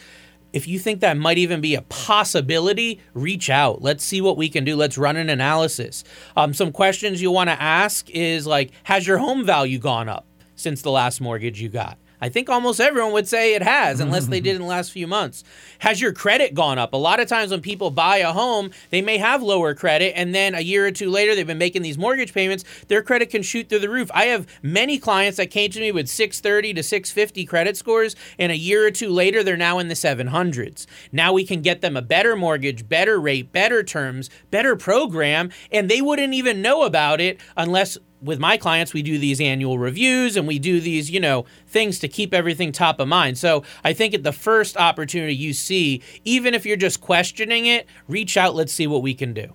if 0.55 0.67
you 0.67 0.79
think 0.79 1.01
that 1.01 1.19
might 1.19 1.37
even 1.37 1.61
be 1.61 1.75
a 1.75 1.83
possibility, 1.83 2.99
reach 3.13 3.51
out. 3.51 3.83
Let's 3.83 4.03
see 4.03 4.23
what 4.23 4.39
we 4.39 4.49
can 4.49 4.65
do. 4.65 4.75
Let's 4.75 4.97
run 4.97 5.17
an 5.17 5.29
analysis. 5.29 6.03
Um, 6.35 6.55
some 6.55 6.73
questions 6.73 7.21
you'll 7.21 7.35
want 7.35 7.51
to 7.51 7.63
ask 7.63 8.09
is 8.09 8.47
like, 8.47 8.71
has 8.85 9.07
your 9.07 9.19
home 9.19 9.45
value 9.45 9.79
gone 9.79 10.09
up 10.09 10.27
since 10.55 10.81
the 10.81 10.91
last 10.91 11.21
mortgage 11.21 11.61
you 11.61 11.69
got? 11.69 11.99
I 12.21 12.29
think 12.29 12.49
almost 12.49 12.81
everyone 12.81 13.13
would 13.13 13.29
say 13.29 13.55
it 13.55 13.63
has, 13.63 14.01
unless 14.01 14.27
they 14.27 14.39
mm-hmm. 14.39 14.45
did 14.45 14.57
in 14.57 14.63
the 14.63 14.69
last 14.69 14.93
few 14.93 15.07
months. 15.07 15.45
Has 15.81 16.01
your 16.01 16.13
credit 16.13 16.55
gone 16.55 16.79
up? 16.79 16.93
A 16.93 16.97
lot 16.97 17.21
of 17.21 17.29
times 17.29 17.51
when 17.51 17.61
people 17.61 17.91
buy 17.91 18.19
a 18.19 18.33
home, 18.33 18.71
they 18.91 19.03
may 19.03 19.19
have 19.19 19.43
lower 19.43 19.75
credit, 19.75 20.17
and 20.17 20.35
then 20.35 20.55
a 20.55 20.61
year 20.61 20.87
or 20.87 20.91
two 20.91 21.11
later, 21.11 21.35
they've 21.35 21.47
been 21.47 21.59
making 21.59 21.83
these 21.83 21.99
mortgage 21.99 22.33
payments. 22.33 22.65
Their 22.89 23.03
credit 23.03 23.31
can 23.31 23.43
shoot 23.43 23.69
through 23.69 23.81
the 23.81 23.91
roof. 23.91 24.11
I 24.15 24.25
have 24.27 24.47
many 24.63 24.99
clients 24.99 25.37
that 25.37 25.51
came 25.51 25.71
to 25.71 25.81
me 25.81 25.93
with 25.93 26.09
630 26.09 26.75
to 26.75 26.83
650 26.83 27.45
credit 27.45 27.77
scores, 27.77 28.17
and 28.39 28.51
a 28.51 28.57
year 28.57 28.87
or 28.87 28.91
two 28.91 29.11
later, 29.11 29.43
they're 29.43 29.57
now 29.57 29.79
in 29.79 29.89
the 29.89 29.95
700s. 29.95 30.87
Now 31.13 31.33
we 31.33 31.45
can 31.45 31.63
get 31.63 31.81
them 31.81 31.97
a 31.97 32.03
better 32.03 32.37
mortgage, 32.37 32.89
better 32.89 33.21
rate, 33.21 33.53
better 33.53 33.83
terms, 33.83 34.31
better 34.51 34.77
program, 34.77 35.51
and 35.71 35.91
they 35.91 36.01
wouldn't 36.01 36.35
even 36.35 36.63
know 36.63 36.85
about 36.85 37.21
it 37.21 37.41
unless 37.57 37.99
with 38.27 38.39
my 38.39 38.57
clients, 38.57 38.93
we 38.93 39.03
do 39.03 39.19
these 39.19 39.41
annual 39.41 39.79
reviews 39.79 40.37
and 40.37 40.47
we 40.47 40.59
do 40.59 40.81
these, 40.81 41.11
you 41.11 41.21
know, 41.21 41.47
things 41.67 41.99
to 42.01 42.09
keep 42.09 42.35
everything 42.35 42.73
top 42.73 43.01
of 43.01 43.09
mind. 43.09 43.39
So 43.39 43.63
I 43.85 43.93
think 43.93 44.13
at 44.15 44.23
the 44.25 44.33
first 44.33 44.77
opportunity 44.77 45.35
you 45.35 45.53
see, 45.53 46.03
even 46.25 46.53
if 46.55 46.67
you're 46.67 46.77
just 46.77 47.01
questioning 47.01 47.67
it, 47.67 47.87
reach 48.09 48.37
out. 48.37 48.55
Let's 48.55 48.73
see 48.73 48.87
what 48.87 49.03
we 49.03 49.15
can 49.15 49.33
do. 49.33 49.55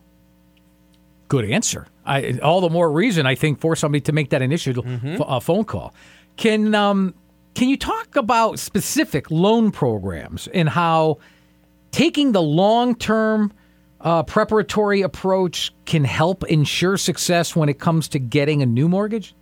Good 1.27 1.45
answer. 1.49 1.87
I, 2.05 2.39
all 2.43 2.61
the 2.61 2.69
more 2.69 2.91
reason, 2.91 3.25
I 3.25 3.35
think, 3.35 3.59
for 3.59 3.75
somebody 3.75 4.01
to 4.01 4.11
make 4.11 4.29
that 4.31 4.41
initial 4.41 4.83
Mm-hmm. 4.83 5.21
uh, 5.21 5.39
phone 5.39 5.65
call. 5.65 5.93
Can 6.37 6.73
um, 6.75 7.13
can 7.55 7.69
you 7.69 7.77
talk 7.77 8.15
about 8.15 8.59
specific 8.59 9.29
loan 9.29 9.71
programs 9.71 10.47
and 10.47 10.69
how 10.69 11.17
taking 11.91 12.31
the 12.31 12.41
long 12.41 12.95
term 12.95 13.51
uh, 14.03 14.23
preparatory 14.23 15.01
approach 15.01 15.73
can 15.85 16.03
help 16.03 16.43
ensure 16.45 16.97
success 16.97 17.55
when 17.55 17.69
it 17.69 17.79
comes 17.79 18.07
to 18.09 18.19
getting 18.19 18.61
a 18.61 18.65
new 18.65 18.87
mortgage? 18.89 19.33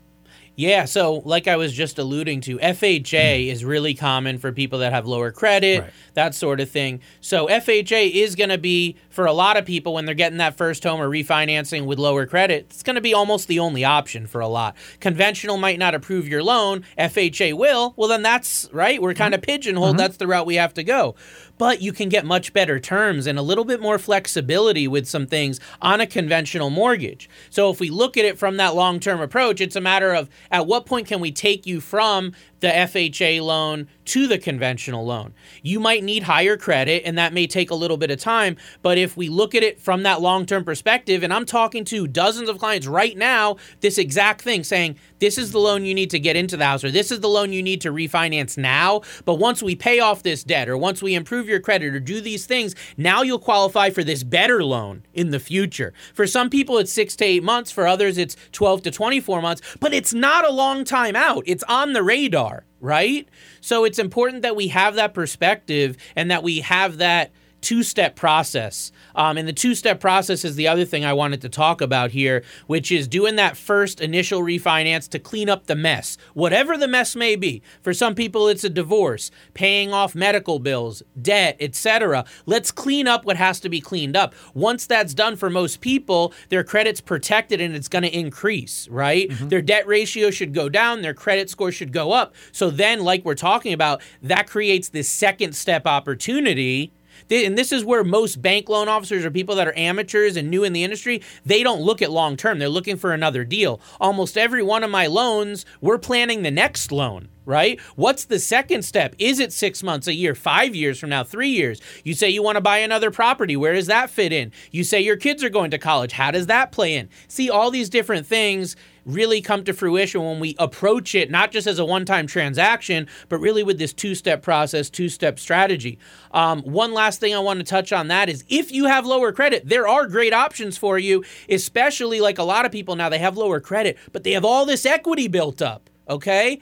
Yeah, 0.55 0.83
so 0.83 1.21
like 1.23 1.47
I 1.47 1.55
was 1.55 1.71
just 1.71 1.97
alluding 1.99 2.41
to, 2.41 2.57
FHA 2.57 3.47
is 3.49 3.63
really 3.63 3.93
common 3.93 4.37
for 4.37 4.51
people 4.51 4.79
that 4.79 4.91
have 4.91 5.07
lower 5.07 5.31
credit, 5.31 5.81
Right. 5.83 5.89
that 6.15 6.35
sort 6.35 6.59
of 6.59 6.69
thing. 6.69 6.99
So 7.21 7.47
FHA 7.47 8.11
is 8.11 8.35
going 8.35 8.49
to 8.49 8.57
be 8.57 8.97
for 9.19 9.25
a 9.25 9.33
lot 9.33 9.57
of 9.57 9.65
people 9.65 9.95
when 9.95 10.05
they're 10.05 10.15
getting 10.15 10.37
that 10.37 10.55
first 10.55 10.81
home 10.81 11.01
or 11.01 11.09
refinancing 11.09 11.85
with 11.85 11.99
lower 11.99 12.25
credit, 12.25 12.67
it's 12.69 12.83
going 12.83 12.95
to 12.95 13.01
be 13.01 13.13
almost 13.13 13.49
the 13.49 13.59
only 13.59 13.83
option 13.83 14.25
for 14.25 14.39
a 14.39 14.47
lot. 14.47 14.77
Conventional 15.01 15.57
might 15.57 15.77
not 15.77 15.93
approve 15.93 16.25
your 16.25 16.41
loan, 16.41 16.85
FHA 16.97 17.51
will. 17.51 17.93
Well, 17.97 18.07
then 18.07 18.21
that's 18.21 18.69
right. 18.71 19.01
We're 19.01 19.13
kind 19.13 19.33
of 19.33 19.41
mm-hmm. 19.41 19.51
pigeonholed. 19.51 19.89
Mm-hmm. 19.89 19.97
That's 19.97 20.15
the 20.15 20.25
route 20.25 20.45
we 20.45 20.55
have 20.55 20.73
to 20.75 20.85
go. 20.85 21.15
But 21.57 21.81
you 21.81 21.91
can 21.91 22.07
get 22.07 22.25
much 22.25 22.53
better 22.53 22.79
terms 22.79 23.27
and 23.27 23.37
a 23.37 23.41
little 23.41 23.65
bit 23.65 23.81
more 23.81 23.99
flexibility 23.99 24.87
with 24.87 25.05
some 25.05 25.27
things 25.27 25.59
on 25.81 25.99
a 25.99 26.07
conventional 26.07 26.69
mortgage. 26.69 27.29
So 27.49 27.69
if 27.69 27.81
we 27.81 27.89
look 27.89 28.15
at 28.15 28.23
it 28.23 28.37
from 28.37 28.55
that 28.55 28.73
long-term 28.73 29.19
approach, 29.19 29.59
it's 29.59 29.75
a 29.75 29.81
matter 29.81 30.13
of 30.13 30.29
at 30.49 30.65
what 30.65 30.85
point 30.85 31.07
can 31.07 31.19
we 31.19 31.33
take 31.33 31.67
you 31.67 31.81
from 31.81 32.31
the 32.59 32.67
FHA 32.67 33.41
loan 33.41 33.87
to 34.05 34.27
the 34.27 34.37
conventional 34.37 35.05
loan. 35.05 35.33
You 35.61 35.79
might 35.79 36.03
need 36.03 36.23
higher 36.23 36.57
credit, 36.57 37.03
and 37.05 37.17
that 37.17 37.33
may 37.33 37.47
take 37.47 37.69
a 37.69 37.75
little 37.75 37.97
bit 37.97 38.11
of 38.11 38.19
time. 38.19 38.57
But 38.81 38.97
if 38.97 39.15
we 39.15 39.29
look 39.29 39.53
at 39.53 39.63
it 39.63 39.79
from 39.79 40.03
that 40.03 40.21
long 40.21 40.45
term 40.45 40.63
perspective, 40.63 41.23
and 41.23 41.33
I'm 41.33 41.45
talking 41.45 41.85
to 41.85 42.07
dozens 42.07 42.49
of 42.49 42.57
clients 42.57 42.87
right 42.87 43.15
now, 43.15 43.57
this 43.81 43.97
exact 43.97 44.41
thing 44.41 44.63
saying, 44.63 44.97
this 45.19 45.37
is 45.37 45.51
the 45.51 45.59
loan 45.59 45.85
you 45.85 45.93
need 45.93 46.09
to 46.09 46.19
get 46.19 46.35
into 46.35 46.57
the 46.57 46.65
house, 46.65 46.83
or 46.83 46.91
this 46.91 47.11
is 47.11 47.19
the 47.19 47.29
loan 47.29 47.53
you 47.53 47.61
need 47.61 47.81
to 47.81 47.91
refinance 47.91 48.57
now. 48.57 49.01
But 49.25 49.35
once 49.35 49.61
we 49.61 49.75
pay 49.75 49.99
off 49.99 50.23
this 50.23 50.43
debt, 50.43 50.69
or 50.69 50.77
once 50.77 51.01
we 51.01 51.13
improve 51.13 51.47
your 51.47 51.59
credit, 51.59 51.93
or 51.93 51.99
do 51.99 52.19
these 52.21 52.45
things, 52.45 52.75
now 52.97 53.21
you'll 53.21 53.39
qualify 53.39 53.89
for 53.89 54.03
this 54.03 54.23
better 54.23 54.63
loan 54.63 55.03
in 55.13 55.29
the 55.29 55.39
future. 55.39 55.93
For 56.13 56.25
some 56.25 56.49
people, 56.49 56.77
it's 56.77 56.91
six 56.91 57.15
to 57.17 57.25
eight 57.25 57.43
months. 57.43 57.71
For 57.71 57.87
others, 57.87 58.17
it's 58.17 58.35
12 58.53 58.83
to 58.83 58.91
24 58.91 59.41
months. 59.41 59.61
But 59.79 59.93
it's 59.93 60.13
not 60.13 60.45
a 60.45 60.51
long 60.51 60.83
time 60.83 61.15
out, 61.15 61.43
it's 61.45 61.63
on 61.63 61.93
the 61.93 62.03
radar 62.03 62.48
right? 62.81 63.27
So 63.61 63.85
it's 63.85 63.99
important 63.99 64.41
that 64.43 64.55
we 64.55 64.69
have 64.69 64.95
that 64.95 65.13
perspective 65.13 65.97
and 66.15 66.31
that 66.31 66.43
we 66.43 66.61
have 66.61 66.97
that 66.97 67.31
two 67.61 67.83
step 67.83 68.15
process. 68.15 68.91
Um, 69.15 69.37
and 69.37 69.47
the 69.47 69.53
two 69.53 69.75
step 69.75 69.99
process 69.99 70.45
is 70.45 70.55
the 70.55 70.67
other 70.67 70.85
thing 70.85 71.05
I 71.05 71.13
wanted 71.13 71.41
to 71.41 71.49
talk 71.49 71.81
about 71.81 72.11
here, 72.11 72.43
which 72.67 72.91
is 72.91 73.07
doing 73.07 73.35
that 73.35 73.57
first 73.57 74.01
initial 74.01 74.41
refinance 74.41 75.09
to 75.09 75.19
clean 75.19 75.49
up 75.49 75.67
the 75.67 75.75
mess, 75.75 76.17
whatever 76.33 76.77
the 76.77 76.87
mess 76.87 77.15
may 77.15 77.35
be. 77.35 77.61
For 77.81 77.93
some 77.93 78.15
people, 78.15 78.47
it's 78.47 78.63
a 78.63 78.69
divorce, 78.69 79.31
paying 79.53 79.93
off 79.93 80.15
medical 80.15 80.59
bills, 80.59 81.03
debt, 81.21 81.57
etc. 81.59 82.25
Let's 82.45 82.71
clean 82.71 83.07
up 83.07 83.25
what 83.25 83.37
has 83.37 83.59
to 83.61 83.69
be 83.69 83.81
cleaned 83.81 84.15
up. 84.15 84.33
Once 84.53 84.85
that's 84.85 85.13
done 85.13 85.35
for 85.35 85.49
most 85.49 85.81
people, 85.81 86.33
their 86.49 86.63
credit's 86.63 87.01
protected 87.01 87.61
and 87.61 87.75
it's 87.75 87.87
going 87.87 88.03
to 88.03 88.17
increase, 88.17 88.87
right? 88.89 89.29
Their 89.49 89.61
debt 89.61 89.87
ratio 89.87 90.31
should 90.31 90.53
go 90.53 90.69
down, 90.69 91.01
their 91.01 91.13
credit 91.13 91.49
score 91.49 91.71
should 91.71 91.91
go 91.91 92.11
up. 92.11 92.33
So 92.51 92.69
then, 92.69 93.01
like 93.01 93.25
we're 93.25 93.35
talking 93.35 93.73
about, 93.73 94.01
that 94.21 94.47
creates 94.47 94.89
this 94.89 95.09
second 95.09 95.55
step 95.55 95.85
opportunity 95.85 96.91
and 97.29 97.57
this 97.57 97.71
is 97.71 97.83
where 97.83 98.03
most 98.03 98.41
bank 98.41 98.69
loan 98.69 98.87
officers 98.87 99.25
or 99.25 99.31
people 99.31 99.55
that 99.55 99.67
are 99.67 99.77
amateurs 99.77 100.35
and 100.35 100.49
new 100.49 100.63
in 100.63 100.73
the 100.73 100.83
industry 100.83 101.21
they 101.45 101.63
don't 101.63 101.81
look 101.81 102.01
at 102.01 102.11
long 102.11 102.37
term. 102.37 102.59
They're 102.59 102.69
looking 102.69 102.97
for 102.97 103.13
another 103.13 103.43
deal. 103.43 103.79
Almost 103.99 104.37
every 104.37 104.63
one 104.63 104.83
of 104.83 104.89
my 104.89 105.07
loans 105.07 105.65
we're 105.81 105.97
planning 105.97 106.43
the 106.43 106.51
next 106.51 106.91
loan 106.91 107.29
right? 107.49 107.81
What's 107.95 108.25
the 108.25 108.37
second 108.37 108.83
step? 108.83 109.15
Is 109.17 109.39
it 109.39 109.51
six 109.51 109.81
months 109.81 110.05
a 110.05 110.13
year 110.13 110.35
five 110.35 110.75
years 110.75 110.99
from 110.99 111.09
now 111.09 111.23
three 111.23 111.49
years? 111.49 111.81
You 112.03 112.13
say 112.13 112.29
you 112.29 112.43
want 112.43 112.57
to 112.57 112.61
buy 112.61 112.77
another 112.77 113.09
property 113.09 113.57
where 113.57 113.73
does 113.73 113.87
that 113.87 114.11
fit 114.11 114.31
in? 114.31 114.51
You 114.69 114.83
say 114.83 115.01
your 115.01 115.17
kids 115.17 115.43
are 115.43 115.49
going 115.49 115.71
to 115.71 115.79
college 115.79 116.11
how 116.11 116.29
does 116.29 116.45
that 116.45 116.71
play 116.71 116.95
in? 116.95 117.09
See 117.27 117.49
all 117.49 117.71
these 117.71 117.89
different 117.89 118.27
things 118.27 118.75
really 119.03 119.41
come 119.41 119.63
to 119.63 119.73
fruition 119.73 120.21
when 120.23 120.39
we 120.39 120.55
approach 120.59 121.15
it 121.15 121.31
not 121.31 121.51
just 121.51 121.65
as 121.65 121.79
a 121.79 121.85
one-time 121.85 122.27
transaction 122.27 123.07
but 123.29 123.39
really 123.39 123.63
with 123.63 123.79
this 123.79 123.93
two-step 123.93 124.43
process 124.43 124.87
two-step 124.87 125.39
strategy. 125.39 125.97
Um, 126.31 126.61
one 126.61 126.93
last 126.93 127.19
thing 127.19 127.33
i 127.33 127.39
want 127.39 127.57
to 127.57 127.65
touch 127.65 127.91
on 127.91 128.09
that 128.09 128.29
is 128.29 128.43
if 128.47 128.71
you 128.71 128.85
have 128.85 129.07
lower 129.07 129.31
credit 129.31 129.67
there 129.67 129.87
are 129.87 130.05
great 130.05 130.33
options 130.33 130.77
for 130.77 130.99
you 130.99 131.23
especially 131.49 132.21
like 132.21 132.37
a 132.37 132.43
lot 132.43 132.67
of 132.67 132.71
people 132.71 132.95
now 132.95 133.09
they 133.09 133.17
have 133.17 133.37
lower 133.37 133.59
credit 133.59 133.97
but 134.11 134.23
they 134.23 134.33
have 134.33 134.45
all 134.45 134.67
this 134.67 134.85
equity 134.85 135.27
built 135.27 135.63
up 135.63 135.89
okay 136.07 136.59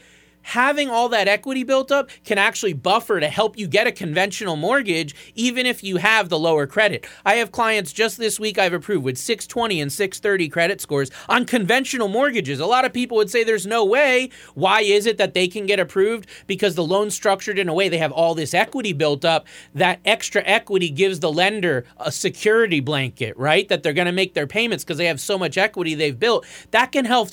having 0.47 0.89
all 0.89 1.09
that 1.09 1.27
equity 1.27 1.63
built 1.63 1.91
up 1.91 2.09
can 2.23 2.37
actually 2.37 2.71
buffer 2.71 3.19
to 3.19 3.27
help 3.27 3.57
you 3.57 3.67
get 3.67 3.85
a 3.85 3.91
conventional 3.91 4.55
mortgage 4.55 5.13
even 5.35 5.65
if 5.65 5.83
you 5.83 5.97
have 5.97 6.29
the 6.29 6.39
lower 6.39 6.65
credit. 6.65 7.05
I 7.25 7.35
have 7.35 7.51
clients 7.51 7.91
just 7.91 8.17
this 8.17 8.39
week 8.39 8.57
I've 8.57 8.71
approved 8.71 9.03
with 9.03 9.17
620 9.17 9.81
and 9.81 9.91
630 9.91 10.47
credit 10.47 10.79
scores 10.79 11.11
on 11.27 11.45
conventional 11.45 12.07
mortgages. 12.07 12.61
A 12.61 12.65
lot 12.65 12.85
of 12.85 12.93
people 12.93 13.17
would 13.17 13.29
say 13.29 13.43
there's 13.43 13.67
no 13.67 13.83
way. 13.83 14.29
Why 14.53 14.81
is 14.81 15.05
it 15.05 15.17
that 15.17 15.33
they 15.33 15.49
can 15.49 15.65
get 15.65 15.81
approved? 15.81 16.29
Because 16.47 16.75
the 16.75 16.83
loan's 16.83 17.13
structured 17.13 17.59
in 17.59 17.67
a 17.67 17.73
way 17.73 17.89
they 17.89 17.97
have 17.97 18.13
all 18.13 18.33
this 18.33 18.53
equity 18.53 18.93
built 18.93 19.25
up. 19.25 19.47
That 19.75 19.99
extra 20.05 20.43
equity 20.45 20.89
gives 20.89 21.19
the 21.19 21.31
lender 21.31 21.83
a 21.97 22.09
security 22.09 22.79
blanket, 22.79 23.35
right? 23.35 23.67
That 23.67 23.83
they're 23.83 23.91
going 23.91 24.05
to 24.05 24.13
make 24.13 24.33
their 24.33 24.47
payments 24.47 24.85
because 24.85 24.97
they 24.97 25.07
have 25.07 25.19
so 25.19 25.37
much 25.37 25.57
equity 25.57 25.93
they've 25.93 26.17
built. 26.17 26.45
That 26.71 26.93
can 26.93 27.03
help 27.03 27.31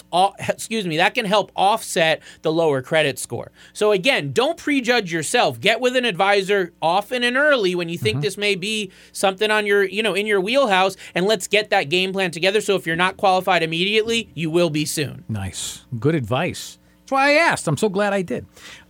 excuse 0.48 0.84
me, 0.84 0.96
that 0.96 1.14
can 1.14 1.26
help 1.26 1.52
offset 1.54 2.20
the 2.42 2.50
lower 2.50 2.82
credit 2.82 3.03
score. 3.18 3.52
So 3.72 3.92
again, 3.92 4.32
don't 4.32 4.56
prejudge 4.56 5.12
yourself. 5.12 5.60
Get 5.60 5.80
with 5.80 5.96
an 5.96 6.04
advisor 6.04 6.72
often 6.80 7.22
and 7.22 7.36
early 7.36 7.74
when 7.74 7.88
you 7.88 7.98
think 7.98 8.22
this 8.22 8.36
may 8.36 8.54
be 8.54 8.90
something 9.12 9.50
on 9.50 9.66
your, 9.66 9.84
you 9.84 10.02
know, 10.02 10.14
in 10.14 10.26
your 10.26 10.40
wheelhouse 10.40 10.96
and 11.14 11.26
let's 11.26 11.46
get 11.46 11.70
that 11.70 11.88
game 11.88 12.12
plan 12.12 12.30
together 12.30 12.60
so 12.60 12.76
if 12.76 12.86
you're 12.86 12.96
not 12.96 13.16
qualified 13.16 13.62
immediately, 13.62 14.30
you 14.34 14.50
will 14.50 14.70
be 14.70 14.84
soon. 14.84 15.24
Nice. 15.28 15.84
Good 15.98 16.14
advice. 16.14 16.78
That's 17.00 17.12
why 17.12 17.30
I 17.30 17.34
asked. 17.34 17.68
I'm 17.68 17.76
so 17.76 17.88
glad 17.88 18.12
I 18.12 18.22
did. 18.22 18.46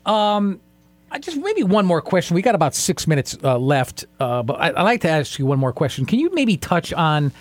Um, 0.07 0.61
I 1.11 1.19
just 1.19 1.37
maybe 1.37 1.63
one 1.63 1.87
more 1.87 2.01
question. 2.01 2.35
We 2.35 2.43
got 2.43 2.55
about 2.55 2.75
six 2.75 3.07
minutes 3.07 3.37
uh, 3.43 3.59
left, 3.59 4.05
uh, 4.21 4.43
but 4.43 4.55
I, 4.55 4.69
I'd 4.69 4.83
like 4.83 5.01
to 5.03 5.09
ask 5.09 5.39
you 5.39 5.47
one 5.47 5.59
more 5.59 5.73
question. 5.73 6.07
Can 6.07 6.19
you 6.19 6.31
maybe 6.33 6.57
touch 6.57 6.93
on 6.93 7.33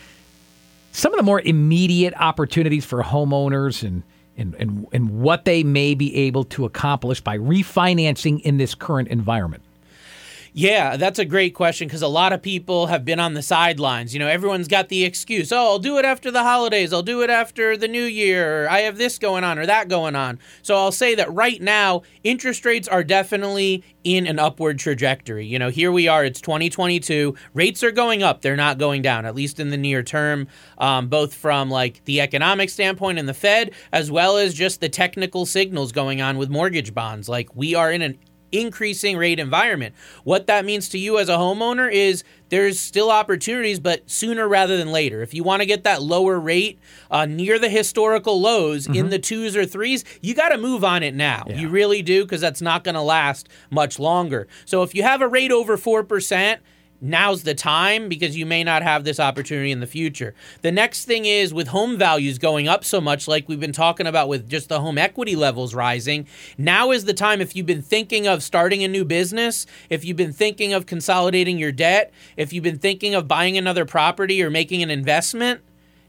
some 0.91 1.11
of 1.11 1.17
the 1.17 1.23
more 1.23 1.41
immediate 1.41 2.13
opportunities 2.15 2.85
for 2.85 3.01
homeowners 3.01 3.81
and 3.81 4.03
and, 4.37 4.55
and, 4.55 4.87
and 4.91 5.21
what 5.21 5.45
they 5.45 5.63
may 5.63 5.93
be 5.93 6.15
able 6.15 6.43
to 6.45 6.65
accomplish 6.65 7.21
by 7.21 7.37
refinancing 7.37 8.41
in 8.41 8.57
this 8.57 8.75
current 8.75 9.07
environment? 9.09 9.63
Yeah, 10.55 10.97
that's 10.97 11.17
a 11.17 11.25
great 11.25 11.55
question 11.55 11.87
because 11.87 12.03
a 12.03 12.07
lot 12.07 12.31
of 12.31 12.43
people 12.43 12.85
have 12.85 13.03
been 13.03 13.19
on 13.19 13.33
the 13.33 13.41
sidelines. 13.41 14.13
You 14.13 14.19
know, 14.19 14.27
everyone's 14.27 14.67
got 14.67 14.87
the 14.87 15.03
excuse, 15.03 15.51
oh, 15.51 15.57
I'll 15.57 15.79
do 15.79 15.97
it 15.97 16.05
after 16.05 16.29
the 16.29 16.43
holidays, 16.43 16.93
I'll 16.93 17.01
do 17.01 17.23
it 17.23 17.31
after 17.31 17.75
the 17.75 17.87
new 17.87 18.03
year, 18.03 18.67
I 18.69 18.81
have 18.81 18.99
this 18.99 19.17
going 19.17 19.43
on 19.43 19.57
or 19.57 19.65
that 19.65 19.89
going 19.89 20.15
on. 20.15 20.37
So 20.61 20.75
I'll 20.75 20.91
say 20.91 21.15
that 21.15 21.33
right 21.33 21.59
now, 21.59 22.03
interest 22.23 22.65
rates 22.65 22.87
are 22.87 23.03
definitely 23.03 23.83
in 24.03 24.27
an 24.27 24.37
upward 24.37 24.77
trajectory. 24.77 25.47
You 25.47 25.57
know, 25.57 25.69
here 25.69 25.91
we 25.91 26.07
are, 26.07 26.23
it's 26.23 26.39
2022, 26.41 27.33
rates 27.55 27.83
are 27.83 27.91
going 27.91 28.21
up, 28.21 28.41
they're 28.43 28.55
not 28.55 28.77
going 28.77 29.01
down, 29.01 29.25
at 29.25 29.33
least 29.33 29.59
in 29.59 29.69
the 29.69 29.77
near 29.77 30.03
term, 30.03 30.47
um, 30.77 31.07
both 31.07 31.33
from 31.33 31.71
like 31.71 32.05
the 32.05 32.21
economic 32.21 32.69
standpoint 32.69 33.17
and 33.17 33.27
the 33.27 33.33
Fed, 33.33 33.71
as 33.91 34.11
well 34.11 34.37
as 34.37 34.53
just 34.53 34.81
the 34.81 34.89
technical 34.89 35.47
signals 35.47 35.91
going 35.91 36.21
on 36.21 36.37
with 36.37 36.51
mortgage 36.51 36.93
bonds. 36.93 37.27
Like 37.27 37.55
we 37.55 37.73
are 37.73 37.91
in 37.91 38.03
an 38.03 38.19
increasing 38.53 39.17
rate 39.17 39.39
environment. 39.39 39.95
What 40.23 40.47
that 40.47 40.63
means 40.63 40.87
to 40.89 40.97
you 40.97 41.17
as 41.19 41.27
a 41.27 41.35
homeowner 41.35 41.91
is 41.91 42.23
there's 42.49 42.79
still 42.79 43.09
opportunities, 43.09 43.79
but 43.79 44.09
sooner 44.09 44.47
rather 44.47 44.77
than 44.77 44.91
later. 44.91 45.23
If 45.23 45.33
you 45.33 45.43
want 45.43 45.61
to 45.61 45.65
get 45.65 45.83
that 45.85 46.03
lower 46.03 46.39
rate 46.39 46.79
uh, 47.09 47.25
near 47.25 47.57
the 47.57 47.69
historical 47.69 48.39
lows 48.39 48.85
in 48.87 49.09
the 49.09 49.17
twos 49.19 49.57
or 49.57 49.65
threes, 49.65 50.05
you 50.21 50.35
got 50.35 50.49
to 50.49 50.57
move 50.57 50.83
on 50.83 51.01
it 51.01 51.15
now. 51.15 51.45
You 51.49 51.67
really 51.69 52.03
do, 52.03 52.23
because 52.23 52.41
that's 52.41 52.61
not 52.61 52.83
going 52.83 52.95
to 52.95 53.01
last 53.01 53.49
much 53.71 53.97
longer. 53.97 54.47
So 54.65 54.83
if 54.83 54.93
you 54.93 55.01
have 55.01 55.21
a 55.21 55.27
rate 55.27 55.51
over 55.51 55.77
4%, 55.77 56.59
now's 57.03 57.43
the 57.43 57.53
time 57.53 58.07
because 58.07 58.37
you 58.37 58.45
may 58.45 58.63
not 58.63 58.81
have 58.81 59.03
this 59.03 59.19
opportunity 59.19 59.71
in 59.71 59.81
the 59.81 59.85
future. 59.85 60.33
The 60.61 60.71
next 60.71 61.05
thing 61.05 61.25
is 61.25 61.53
with 61.53 61.67
home 61.67 61.97
values 61.97 62.37
going 62.37 62.67
up 62.67 62.85
so 62.85 63.01
much, 63.01 63.27
like 63.27 63.47
we've 63.47 63.59
been 63.59 63.73
talking 63.73 64.07
about 64.07 64.29
with 64.29 64.49
just 64.49 64.69
the 64.69 64.79
home 64.79 64.97
equity 64.97 65.35
levels 65.35 65.75
rising, 65.75 66.27
now 66.57 66.91
is 66.91 67.05
the 67.05 67.13
time 67.13 67.41
if 67.41 67.55
you've 67.55 67.65
been 67.65 67.81
thinking 67.81 68.25
of 68.25 68.41
starting 68.41 68.83
a 68.83 68.87
new 68.87 69.03
business, 69.03 69.65
if 69.89 70.05
you've 70.05 70.17
been 70.17 70.33
thinking 70.33 70.73
of 70.73 70.85
consolidating 70.85 71.59
your 71.59 71.73
debt, 71.73 72.13
if 72.37 72.53
you've 72.53 72.63
been 72.63 72.79
thinking 72.79 73.13
of 73.13 73.27
buying 73.27 73.57
another 73.57 73.85
property 73.85 74.41
or 74.41 74.49
making 74.49 74.81
an 74.81 74.89
investment, 74.89 75.61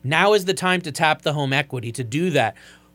now 0.04 0.34
is 0.34 0.44
the 0.44 0.54
time 0.54 0.80
to 0.82 0.92
tap 0.92 1.22
the 1.22 1.32
home 1.32 1.52
equity 1.52 1.90
to 1.90 2.04
do 2.04 2.30
that. 2.30 2.54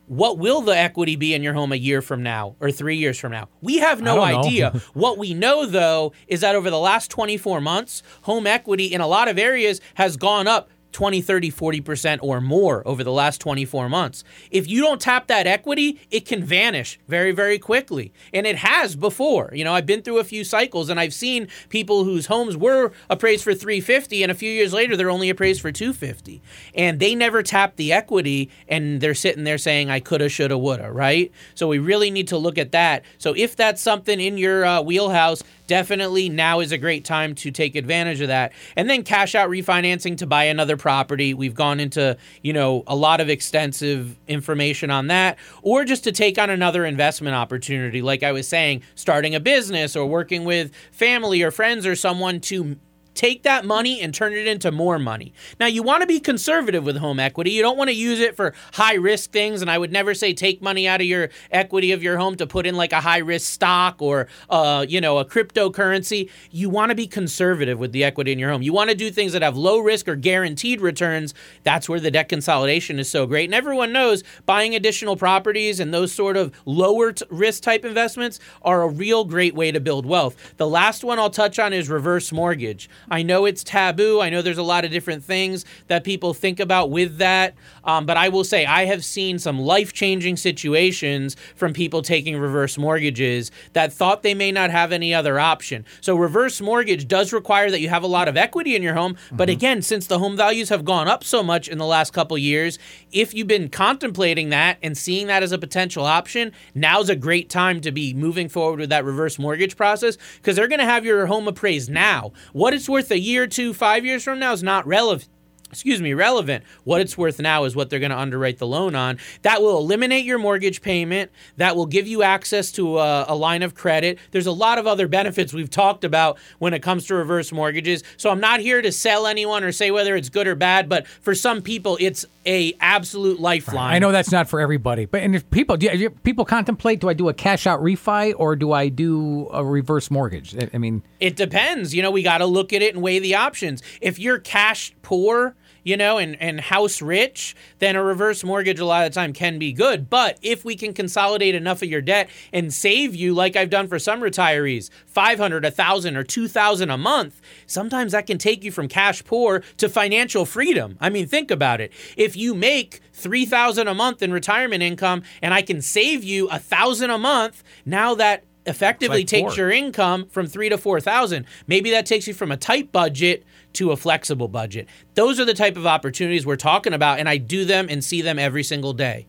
What 0.09 0.39
will 0.39 0.61
the 0.61 0.75
equity 0.75 1.15
be 1.15 1.35
in 1.35 1.43
your 1.43 1.53
home 1.53 1.71
a 1.71 1.75
year 1.75 2.01
from 2.01 2.23
now 2.23 2.55
or 2.59 2.71
three 2.71 2.97
years 2.97 3.19
from 3.19 3.31
now? 3.31 3.47
We 3.61 3.77
have 3.77 4.01
no 4.01 4.19
I 4.19 4.31
don't 4.31 4.41
know. 4.41 4.47
idea. 4.47 4.71
what 4.95 5.19
we 5.19 5.35
know, 5.35 5.67
though, 5.67 6.13
is 6.27 6.41
that 6.41 6.55
over 6.55 6.71
the 6.71 6.79
last 6.79 7.11
24 7.11 7.61
months, 7.61 8.01
home 8.23 8.47
equity 8.47 8.85
in 8.85 9.01
a 9.01 9.07
lot 9.07 9.27
of 9.27 9.37
areas 9.37 9.79
has 9.93 10.17
gone 10.17 10.47
up 10.47 10.71
20, 10.91 11.21
30, 11.21 11.51
40% 11.51 12.19
or 12.21 12.41
more 12.41 12.87
over 12.87 13.03
the 13.03 13.11
last 13.11 13.39
24 13.41 13.89
months. 13.89 14.23
If 14.51 14.67
you 14.67 14.81
don't 14.81 14.99
tap 14.99 15.27
that 15.27 15.47
equity, 15.47 15.99
it 16.11 16.25
can 16.25 16.43
vanish 16.43 16.99
very, 17.07 17.31
very 17.31 17.59
quickly. 17.59 18.11
And 18.33 18.47
it 18.47 18.57
has 18.57 18.95
before. 18.95 19.51
You 19.53 19.63
know, 19.63 19.73
I've 19.73 19.85
been 19.85 20.01
through 20.01 20.19
a 20.19 20.23
few 20.23 20.43
cycles 20.43 20.89
and 20.89 20.99
I've 20.99 21.13
seen 21.13 21.47
people 21.69 22.03
whose 22.03 22.25
homes 22.25 22.57
were 22.57 22.91
appraised 23.09 23.43
for 23.43 23.53
350 23.53 24.23
and 24.23 24.31
a 24.31 24.35
few 24.35 24.51
years 24.51 24.73
later 24.73 24.95
they're 24.97 25.09
only 25.09 25.29
appraised 25.29 25.61
for 25.61 25.71
250. 25.71 26.41
And 26.73 26.99
they 26.99 27.15
never 27.15 27.43
tapped 27.43 27.77
the 27.77 27.93
equity 27.93 28.49
and 28.67 29.01
they're 29.01 29.13
sitting 29.13 29.43
there 29.43 29.57
saying 29.57 29.89
I 29.89 29.99
coulda, 29.99 30.29
shoulda, 30.29 30.57
woulda, 30.57 30.91
right? 30.91 31.31
So 31.55 31.67
we 31.67 31.79
really 31.79 32.11
need 32.11 32.27
to 32.29 32.37
look 32.37 32.57
at 32.57 32.71
that. 32.71 33.03
So 33.17 33.33
if 33.35 33.55
that's 33.55 33.81
something 33.81 34.19
in 34.19 34.37
your 34.37 34.65
uh, 34.65 34.81
wheelhouse, 34.81 35.43
definitely 35.69 36.29
now 36.29 36.59
is 36.59 36.71
a 36.71 36.77
great 36.77 37.05
time 37.05 37.35
to 37.35 37.51
take 37.51 37.75
advantage 37.75 38.21
of 38.21 38.27
that. 38.27 38.51
And 38.75 38.89
then 38.89 39.03
cash 39.03 39.35
out 39.35 39.49
refinancing 39.49 40.17
to 40.17 40.25
buy 40.25 40.45
another 40.45 40.75
property. 40.79 41.33
We've 41.33 41.53
gone 41.53 41.79
into, 41.79 42.17
you 42.41 42.53
know, 42.53 42.83
a 42.87 42.95
lot 42.95 43.21
of 43.21 43.29
extensive 43.29 44.17
information 44.27 44.89
on 44.89 45.07
that 45.07 45.37
or 45.61 45.85
just 45.85 46.03
to 46.05 46.11
take 46.11 46.39
on 46.39 46.49
another 46.49 46.85
investment 46.85 47.35
opportunity 47.35 48.01
like 48.01 48.23
I 48.23 48.31
was 48.31 48.47
saying, 48.47 48.81
starting 48.95 49.35
a 49.35 49.39
business 49.39 49.95
or 49.95 50.05
working 50.05 50.45
with 50.45 50.73
family 50.91 51.43
or 51.43 51.51
friends 51.51 51.85
or 51.85 51.95
someone 51.95 52.39
to 52.41 52.77
take 53.13 53.43
that 53.43 53.65
money 53.65 54.01
and 54.01 54.13
turn 54.13 54.33
it 54.33 54.47
into 54.47 54.71
more 54.71 54.99
money. 54.99 55.33
Now, 55.59 55.65
you 55.67 55.83
want 55.83 56.01
to 56.01 56.07
be 56.07 56.19
conservative 56.19 56.83
with 56.85 56.97
home 56.97 57.19
equity. 57.19 57.51
You 57.51 57.61
don't 57.61 57.77
want 57.77 57.89
to 57.89 57.95
use 57.95 58.19
it 58.19 58.35
for 58.35 58.53
high 58.73 58.95
risk 58.95 59.31
things. 59.31 59.61
And 59.61 59.69
I 59.69 59.77
would 59.77 59.91
never 59.91 60.13
say 60.13 60.33
take 60.33 60.61
money 60.61 60.87
out 60.87 61.01
of 61.01 61.07
your 61.07 61.29
equity 61.51 61.91
of 61.91 62.01
your 62.03 62.17
home 62.17 62.35
to 62.35 62.47
put 62.47 62.65
in 62.65 62.75
like 62.75 62.93
a 62.93 63.01
high 63.01 63.17
risk 63.17 63.51
stock 63.51 64.01
or, 64.01 64.27
uh, 64.49 64.85
you 64.87 65.01
know, 65.01 65.17
a 65.17 65.25
cryptocurrency. 65.25 66.29
You 66.51 66.69
want 66.69 66.89
to 66.91 66.95
be 66.95 67.07
conservative 67.07 67.79
with 67.79 67.91
the 67.91 68.03
equity 68.03 68.31
in 68.31 68.39
your 68.39 68.51
home. 68.51 68.61
You 68.61 68.73
want 68.73 68.89
to 68.89 68.95
do 68.95 69.11
things 69.11 69.33
that 69.33 69.41
have 69.41 69.57
low 69.57 69.79
risk 69.79 70.07
or 70.07 70.15
guaranteed 70.15 70.81
returns. 70.81 71.33
That's 71.63 71.89
where 71.89 71.99
the 71.99 72.11
debt 72.11 72.29
consolidation 72.29 72.99
is 72.99 73.09
so 73.09 73.25
great. 73.25 73.45
And 73.45 73.53
everyone 73.53 73.91
knows 73.91 74.23
buying 74.45 74.75
additional 74.75 75.15
properties 75.15 75.79
and 75.79 75.93
those 75.93 76.11
sort 76.11 76.37
of 76.37 76.53
lower 76.65 77.11
t- 77.11 77.25
risk 77.29 77.63
type 77.63 77.83
investments 77.85 78.39
are 78.61 78.83
a 78.83 78.87
real 78.87 79.25
great 79.25 79.55
way 79.55 79.71
to 79.71 79.79
build 79.79 80.05
wealth. 80.05 80.55
The 80.57 80.67
last 80.67 81.03
one 81.03 81.19
I'll 81.19 81.29
touch 81.29 81.59
on 81.59 81.73
is 81.73 81.89
reverse 81.89 82.31
mortgage. 82.31 82.89
I 83.09 83.23
know 83.23 83.45
it's 83.45 83.63
taboo. 83.63 84.21
I 84.21 84.29
know 84.29 84.41
there's 84.41 84.57
a 84.57 84.63
lot 84.63 84.85
of 84.85 84.91
different 84.91 85.23
things 85.23 85.65
that 85.87 86.03
people 86.03 86.33
think 86.33 86.59
about 86.59 86.89
with 86.89 87.17
that. 87.17 87.55
Um, 87.83 88.05
but 88.05 88.17
I 88.17 88.29
will 88.29 88.43
say, 88.43 88.65
I 88.65 88.85
have 88.85 89.03
seen 89.03 89.39
some 89.39 89.59
life 89.59 89.93
changing 89.93 90.37
situations 90.37 91.35
from 91.55 91.73
people 91.73 92.01
taking 92.01 92.37
reverse 92.37 92.77
mortgages 92.77 93.51
that 93.73 93.93
thought 93.93 94.23
they 94.23 94.33
may 94.33 94.51
not 94.51 94.69
have 94.69 94.91
any 94.91 95.13
other 95.13 95.39
option. 95.39 95.85
So, 96.01 96.15
reverse 96.15 96.61
mortgage 96.61 97.07
does 97.07 97.33
require 97.33 97.71
that 97.71 97.79
you 97.79 97.89
have 97.89 98.03
a 98.03 98.07
lot 98.07 98.27
of 98.27 98.37
equity 98.37 98.75
in 98.75 98.83
your 98.83 98.93
home. 98.93 99.15
Mm-hmm. 99.15 99.37
But 99.37 99.49
again, 99.49 99.81
since 99.81 100.07
the 100.07 100.19
home 100.19 100.35
values 100.35 100.69
have 100.69 100.85
gone 100.85 101.07
up 101.07 101.23
so 101.23 101.43
much 101.43 101.67
in 101.67 101.77
the 101.77 101.85
last 101.85 102.13
couple 102.13 102.37
years, 102.37 102.79
if 103.11 103.33
you've 103.33 103.47
been 103.47 103.69
contemplating 103.69 104.49
that 104.49 104.77
and 104.83 104.97
seeing 104.97 105.27
that 105.27 105.43
as 105.43 105.51
a 105.51 105.57
potential 105.57 106.05
option, 106.05 106.51
now's 106.75 107.09
a 107.09 107.15
great 107.15 107.49
time 107.49 107.81
to 107.81 107.91
be 107.91 108.13
moving 108.13 108.49
forward 108.49 108.79
with 108.79 108.89
that 108.89 109.05
reverse 109.05 109.39
mortgage 109.39 109.77
process 109.77 110.17
because 110.37 110.55
they're 110.55 110.67
going 110.67 110.79
to 110.79 110.85
have 110.85 111.05
your 111.05 111.25
home 111.25 111.47
appraised 111.47 111.89
now. 111.89 112.31
What 112.53 112.73
it's 112.73 112.88
worth 112.89 113.11
a 113.11 113.19
year, 113.19 113.47
two, 113.47 113.73
five 113.73 114.05
years 114.05 114.23
from 114.23 114.39
now 114.39 114.51
is 114.51 114.63
not 114.63 114.85
relevant 114.85 115.29
excuse 115.71 116.01
me, 116.01 116.13
relevant. 116.13 116.63
What 116.83 117.01
it's 117.01 117.17
worth 117.17 117.39
now 117.39 117.63
is 117.63 117.75
what 117.75 117.89
they're 117.89 117.99
going 117.99 118.11
to 118.11 118.17
underwrite 118.17 118.57
the 118.57 118.67
loan 118.67 118.95
on. 118.95 119.19
That 119.43 119.61
will 119.61 119.77
eliminate 119.77 120.25
your 120.25 120.39
mortgage 120.39 120.81
payment. 120.81 121.31
That 121.57 121.75
will 121.75 121.85
give 121.85 122.07
you 122.07 122.23
access 122.23 122.71
to 122.73 122.97
a, 122.97 123.25
a, 123.29 123.35
line 123.35 123.63
of 123.63 123.75
credit. 123.75 124.19
There's 124.31 124.47
a 124.47 124.51
lot 124.51 124.77
of 124.77 124.87
other 124.87 125.07
benefits 125.07 125.53
we've 125.53 125.69
talked 125.69 126.03
about 126.03 126.37
when 126.57 126.73
it 126.73 126.81
comes 126.81 127.05
to 127.07 127.15
reverse 127.15 127.51
mortgages. 127.51 128.03
So 128.17 128.29
I'm 128.29 128.39
not 128.39 128.59
here 128.59 128.81
to 128.81 128.91
sell 128.91 129.27
anyone 129.27 129.63
or 129.63 129.71
say 129.71 129.91
whether 129.91 130.15
it's 130.15 130.29
good 130.29 130.47
or 130.47 130.55
bad, 130.55 130.89
but 130.89 131.07
for 131.07 131.35
some 131.35 131.61
people, 131.61 131.97
it's 131.99 132.25
a 132.45 132.73
absolute 132.79 133.39
lifeline. 133.39 133.93
I 133.93 133.99
know 133.99 134.11
that's 134.11 134.31
not 134.31 134.49
for 134.49 134.59
everybody, 134.59 135.05
but 135.05 135.21
and 135.21 135.35
if 135.35 135.49
people 135.51 135.77
do 135.77 135.87
you, 135.87 136.09
people 136.09 136.45
contemplate, 136.45 136.99
do 136.99 137.09
I 137.09 137.13
do 137.13 137.29
a 137.29 137.33
cash 137.33 137.67
out 137.67 137.79
refi 137.81 138.33
or 138.35 138.55
do 138.55 138.71
I 138.71 138.89
do 138.89 139.47
a 139.51 139.63
reverse 139.63 140.09
mortgage? 140.09 140.55
I 140.73 140.77
mean, 140.77 141.03
it 141.19 141.35
depends. 141.35 141.93
You 141.93 142.01
know, 142.01 142.11
we 142.11 142.23
got 142.23 142.39
to 142.39 142.45
look 142.45 142.73
at 142.73 142.81
it 142.81 142.95
and 142.95 143.03
weigh 143.03 143.19
the 143.19 143.35
options. 143.35 143.83
If 144.01 144.17
you're 144.17 144.39
cash 144.39 144.93
poor 145.01 145.55
you 145.83 145.97
know, 145.97 146.17
and, 146.17 146.39
and 146.41 146.59
house 146.59 147.01
rich, 147.01 147.55
then 147.79 147.95
a 147.95 148.03
reverse 148.03 148.43
mortgage 148.43 148.79
a 148.79 148.85
lot 148.85 149.05
of 149.05 149.13
the 149.13 149.19
time 149.19 149.33
can 149.33 149.59
be 149.59 149.73
good. 149.73 150.09
But 150.09 150.37
if 150.41 150.65
we 150.65 150.75
can 150.75 150.93
consolidate 150.93 151.55
enough 151.55 151.81
of 151.81 151.89
your 151.89 152.01
debt 152.01 152.29
and 152.53 152.73
save 152.73 153.15
you, 153.15 153.33
like 153.33 153.55
I've 153.55 153.69
done 153.69 153.87
for 153.87 153.99
some 153.99 154.21
retirees, 154.21 154.89
500, 155.05 155.63
1000 155.63 156.15
or 156.15 156.23
2000 156.23 156.89
a 156.89 156.97
month, 156.97 157.41
sometimes 157.65 158.11
that 158.11 158.27
can 158.27 158.37
take 158.37 158.63
you 158.63 158.71
from 158.71 158.87
cash 158.87 159.23
poor 159.23 159.63
to 159.77 159.89
financial 159.89 160.45
freedom. 160.45 160.97
I 160.99 161.09
mean, 161.09 161.27
think 161.27 161.51
about 161.51 161.81
it. 161.81 161.91
If 162.17 162.35
you 162.35 162.53
make 162.53 163.01
3000 163.13 163.87
a 163.87 163.93
month 163.93 164.21
in 164.21 164.31
retirement 164.31 164.83
income 164.83 165.23
and 165.41 165.53
I 165.53 165.61
can 165.61 165.81
save 165.81 166.23
you 166.23 166.47
a 166.47 166.59
1000 166.59 167.09
a 167.09 167.17
month, 167.17 167.63
now 167.85 168.15
that 168.15 168.43
effectively 168.65 169.19
like 169.19 169.27
takes 169.27 169.57
your 169.57 169.71
income 169.71 170.27
from 170.27 170.47
three 170.47 170.69
to 170.69 170.77
four 170.77 171.01
thousand. 171.01 171.45
Maybe 171.67 171.91
that 171.91 172.05
takes 172.05 172.27
you 172.27 172.33
from 172.33 172.51
a 172.51 172.57
tight 172.57 172.91
budget 172.91 173.43
to 173.79 173.91
a 173.91 173.97
flexible 173.97 174.49
budget. 174.49 174.87
Those 175.15 175.39
are 175.39 175.45
the 175.45 175.53
type 175.53 175.77
of 175.77 175.87
opportunities 175.87 176.45
we're 176.45 176.57
talking 176.57 176.93
about, 176.93 177.19
and 177.19 177.29
I 177.29 177.37
do 177.37 177.63
them 177.63 177.87
and 177.89 178.03
see 178.03 178.21
them 178.21 178.37
every 178.37 178.63
single 178.63 178.93
day. 178.93 179.25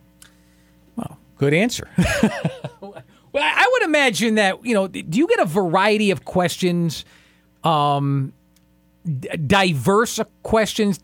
Well, 0.96 1.18
good 1.36 1.54
answer. 1.54 1.88
well, 2.80 2.94
I 3.34 3.68
would 3.72 3.82
imagine 3.82 4.34
that 4.34 4.64
you 4.64 4.74
know. 4.74 4.88
Do 4.88 5.18
you 5.18 5.28
get 5.28 5.38
a 5.38 5.44
variety 5.44 6.10
of 6.10 6.24
questions? 6.24 7.04
Um, 7.62 8.32
diverse 9.46 10.20
questions 10.42 11.00